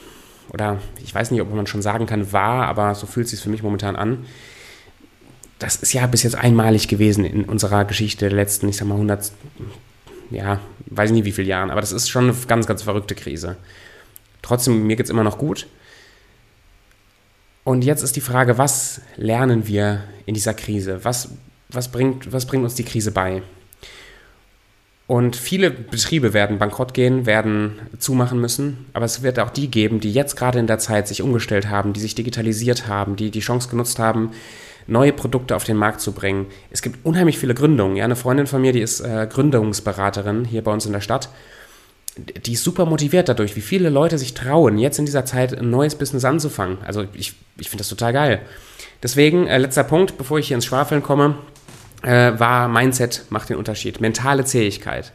oder 0.51 0.77
ich 1.03 1.13
weiß 1.13 1.31
nicht, 1.31 1.41
ob 1.41 1.53
man 1.53 1.67
schon 1.67 1.81
sagen 1.81 2.05
kann, 2.05 2.31
war, 2.31 2.67
aber 2.67 2.95
so 2.95 3.07
fühlt 3.07 3.25
es 3.25 3.31
sich 3.31 3.41
für 3.41 3.49
mich 3.49 3.63
momentan 3.63 3.95
an. 3.95 4.25
Das 5.57 5.75
ist 5.75 5.93
ja 5.93 6.05
bis 6.07 6.23
jetzt 6.23 6.35
einmalig 6.35 6.87
gewesen 6.87 7.25
in 7.25 7.45
unserer 7.45 7.83
Geschichte 7.85 8.29
der 8.29 8.35
letzten, 8.35 8.69
ich 8.69 8.77
sag 8.77 8.87
mal, 8.87 8.95
100, 8.95 9.31
ja, 10.31 10.59
weiß 10.85 11.11
nicht 11.11 11.25
wie 11.25 11.31
viele 11.31 11.49
Jahren, 11.49 11.69
aber 11.69 11.81
das 11.81 11.91
ist 11.91 12.09
schon 12.09 12.25
eine 12.25 12.35
ganz, 12.47 12.65
ganz 12.65 12.83
verrückte 12.83 13.15
Krise. 13.15 13.57
Trotzdem, 14.41 14.87
mir 14.87 14.95
geht 14.95 15.07
es 15.07 15.09
immer 15.09 15.23
noch 15.23 15.37
gut. 15.37 15.67
Und 17.65 17.83
jetzt 17.83 18.03
ist 18.03 18.15
die 18.15 18.21
Frage, 18.21 18.57
was 18.57 19.01
lernen 19.17 19.67
wir 19.67 20.03
in 20.25 20.33
dieser 20.33 20.53
Krise? 20.53 21.03
Was, 21.03 21.29
was, 21.67 21.91
bringt, 21.91 22.31
was 22.31 22.45
bringt 22.45 22.63
uns 22.63 22.75
die 22.75 22.85
Krise 22.85 23.11
bei? 23.11 23.41
Und 25.09 25.35
viele 25.35 25.71
Betriebe 25.71 26.35
werden 26.35 26.59
bankrott 26.59 26.93
gehen, 26.93 27.25
werden 27.25 27.79
zumachen 27.97 28.39
müssen. 28.39 28.85
Aber 28.93 29.05
es 29.05 29.23
wird 29.23 29.39
auch 29.39 29.49
die 29.49 29.67
geben, 29.67 29.99
die 29.99 30.13
jetzt 30.13 30.35
gerade 30.35 30.59
in 30.59 30.67
der 30.67 30.77
Zeit 30.77 31.07
sich 31.07 31.23
umgestellt 31.23 31.67
haben, 31.67 31.93
die 31.93 31.99
sich 31.99 32.13
digitalisiert 32.13 32.87
haben, 32.87 33.15
die 33.15 33.31
die 33.31 33.39
Chance 33.39 33.69
genutzt 33.69 33.97
haben, 33.97 34.33
neue 34.85 35.11
Produkte 35.11 35.55
auf 35.55 35.63
den 35.63 35.77
Markt 35.77 35.99
zu 35.99 36.11
bringen. 36.11 36.45
Es 36.69 36.83
gibt 36.83 37.03
unheimlich 37.07 37.39
viele 37.39 37.55
Gründungen. 37.55 37.97
Ja, 37.97 38.05
eine 38.05 38.15
Freundin 38.15 38.45
von 38.45 38.61
mir, 38.61 38.71
die 38.71 38.81
ist 38.81 38.99
äh, 38.99 39.27
Gründungsberaterin 39.27 40.45
hier 40.45 40.63
bei 40.63 40.71
uns 40.71 40.85
in 40.85 40.93
der 40.93 41.01
Stadt. 41.01 41.29
Die 42.45 42.53
ist 42.53 42.63
super 42.63 42.85
motiviert 42.85 43.29
dadurch, 43.29 43.55
wie 43.55 43.61
viele 43.61 43.89
Leute 43.89 44.19
sich 44.19 44.35
trauen, 44.35 44.77
jetzt 44.77 44.99
in 44.99 45.07
dieser 45.07 45.25
Zeit 45.25 45.57
ein 45.57 45.71
neues 45.71 45.95
Business 45.95 46.23
anzufangen. 46.23 46.77
Also 46.85 47.05
ich, 47.13 47.33
ich 47.57 47.69
finde 47.69 47.81
das 47.81 47.89
total 47.89 48.13
geil. 48.13 48.41
Deswegen, 49.01 49.47
äh, 49.47 49.57
letzter 49.57 49.85
Punkt, 49.85 50.19
bevor 50.19 50.37
ich 50.37 50.49
hier 50.49 50.55
ins 50.55 50.65
Schwafeln 50.65 51.01
komme 51.01 51.33
äh, 52.03 52.39
war 52.39 52.67
Mindset 52.67 53.25
macht 53.29 53.49
den 53.49 53.57
Unterschied, 53.57 54.01
mentale 54.01 54.45
Zähigkeit. 54.45 55.11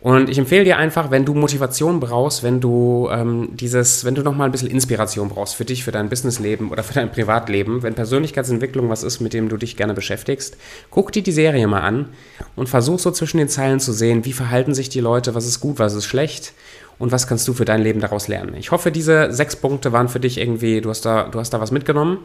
Und 0.00 0.28
ich 0.28 0.38
empfehle 0.38 0.62
dir 0.62 0.76
einfach, 0.76 1.10
wenn 1.10 1.24
du 1.24 1.34
Motivation 1.34 2.00
brauchst, 2.00 2.42
wenn 2.42 2.60
du 2.60 3.08
ähm, 3.10 3.48
dieses, 3.54 4.04
wenn 4.04 4.14
du 4.14 4.22
noch 4.22 4.36
mal 4.36 4.44
ein 4.44 4.52
bisschen 4.52 4.70
Inspiration 4.70 5.30
brauchst 5.30 5.56
für 5.56 5.64
dich, 5.64 5.82
für 5.82 5.90
dein 5.90 6.08
Businessleben 6.08 6.70
oder 6.70 6.82
für 6.82 6.94
dein 6.94 7.10
Privatleben, 7.10 7.82
wenn 7.82 7.94
Persönlichkeitsentwicklung 7.94 8.88
was 8.88 9.02
ist, 9.02 9.20
mit 9.20 9.32
dem 9.32 9.48
du 9.48 9.56
dich 9.56 9.76
gerne 9.76 9.94
beschäftigst, 9.94 10.58
guck 10.90 11.12
dir 11.12 11.22
die 11.22 11.32
Serie 11.32 11.66
mal 11.66 11.80
an 11.80 12.10
und 12.54 12.68
versuch 12.68 12.98
so 12.98 13.10
zwischen 13.10 13.38
den 13.38 13.48
Zeilen 13.48 13.80
zu 13.80 13.92
sehen, 13.92 14.24
wie 14.24 14.32
verhalten 14.32 14.74
sich 14.74 14.88
die 14.90 15.00
Leute, 15.00 15.34
was 15.34 15.46
ist 15.46 15.60
gut, 15.60 15.78
was 15.78 15.94
ist 15.94 16.04
schlecht 16.04 16.52
und 16.98 17.10
was 17.10 17.26
kannst 17.26 17.48
du 17.48 17.54
für 17.54 17.64
dein 17.64 17.82
Leben 17.82 18.00
daraus 18.00 18.28
lernen. 18.28 18.54
Ich 18.56 18.70
hoffe, 18.70 18.92
diese 18.92 19.32
sechs 19.32 19.56
Punkte 19.56 19.92
waren 19.92 20.08
für 20.08 20.20
dich 20.20 20.38
irgendwie, 20.38 20.82
du 20.82 20.90
hast 20.90 21.04
da, 21.04 21.24
du 21.24 21.40
hast 21.40 21.50
da 21.50 21.60
was 21.60 21.72
mitgenommen. 21.72 22.18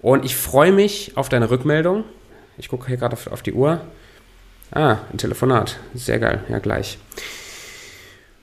Und 0.00 0.24
ich 0.24 0.36
freue 0.36 0.72
mich 0.72 1.12
auf 1.16 1.28
deine 1.28 1.50
Rückmeldung. 1.50 2.04
Ich 2.58 2.68
gucke 2.68 2.88
hier 2.88 2.96
gerade 2.96 3.14
auf, 3.14 3.28
auf 3.28 3.42
die 3.42 3.52
Uhr. 3.52 3.80
Ah, 4.70 4.98
ein 5.12 5.18
Telefonat. 5.18 5.78
Sehr 5.94 6.18
geil. 6.18 6.42
Ja, 6.48 6.58
gleich. 6.58 6.98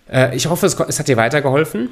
Äh, 0.09 0.35
ich 0.35 0.47
hoffe, 0.47 0.65
es, 0.65 0.79
es, 0.79 0.99
hat 0.99 1.07
dir 1.07 1.17
weitergeholfen. 1.17 1.89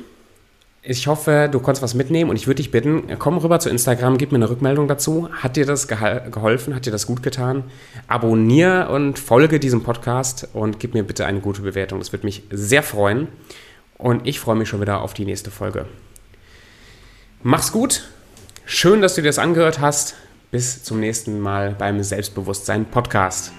Ich 0.81 1.07
hoffe, 1.07 1.47
du 1.51 1.59
konntest 1.59 1.81
was 1.81 1.93
mitnehmen 1.93 2.29
und 2.29 2.35
ich 2.35 2.47
würde 2.47 2.57
dich 2.57 2.69
bitten, 2.69 3.03
komm 3.17 3.37
rüber 3.37 3.59
zu 3.59 3.69
Instagram, 3.69 4.17
gib 4.17 4.33
mir 4.33 4.37
eine 4.37 4.49
Rückmeldung 4.49 4.89
dazu. 4.89 5.29
Hat 5.31 5.55
dir 5.55 5.65
das 5.65 5.87
geholfen? 5.87 6.75
Hat 6.75 6.85
dir 6.85 6.91
das 6.91 7.07
gut 7.07 7.23
getan? 7.23 7.63
Abonnier 8.07 8.89
und 8.91 9.17
folge 9.17 9.61
diesem 9.61 9.83
Podcast 9.83 10.49
und 10.51 10.81
gib 10.81 10.93
mir 10.93 11.03
bitte 11.03 11.25
eine 11.25 11.39
gute 11.39 11.61
Bewertung. 11.61 11.99
Das 11.99 12.11
würde 12.11 12.25
mich 12.25 12.43
sehr 12.51 12.83
freuen. 12.83 13.29
Und 13.97 14.27
ich 14.27 14.41
freue 14.41 14.57
mich 14.57 14.67
schon 14.67 14.81
wieder 14.81 15.01
auf 15.01 15.13
die 15.13 15.23
nächste 15.23 15.51
Folge. 15.51 15.85
Mach's 17.43 17.71
gut. 17.71 18.03
Schön, 18.65 19.01
dass 19.01 19.15
du 19.15 19.21
dir 19.21 19.29
das 19.29 19.39
angehört 19.39 19.79
hast. 19.79 20.15
Bis 20.53 20.83
zum 20.83 20.99
nächsten 20.99 21.39
Mal 21.39 21.73
beim 21.73 22.03
Selbstbewusstsein 22.03 22.85
Podcast. 22.85 23.51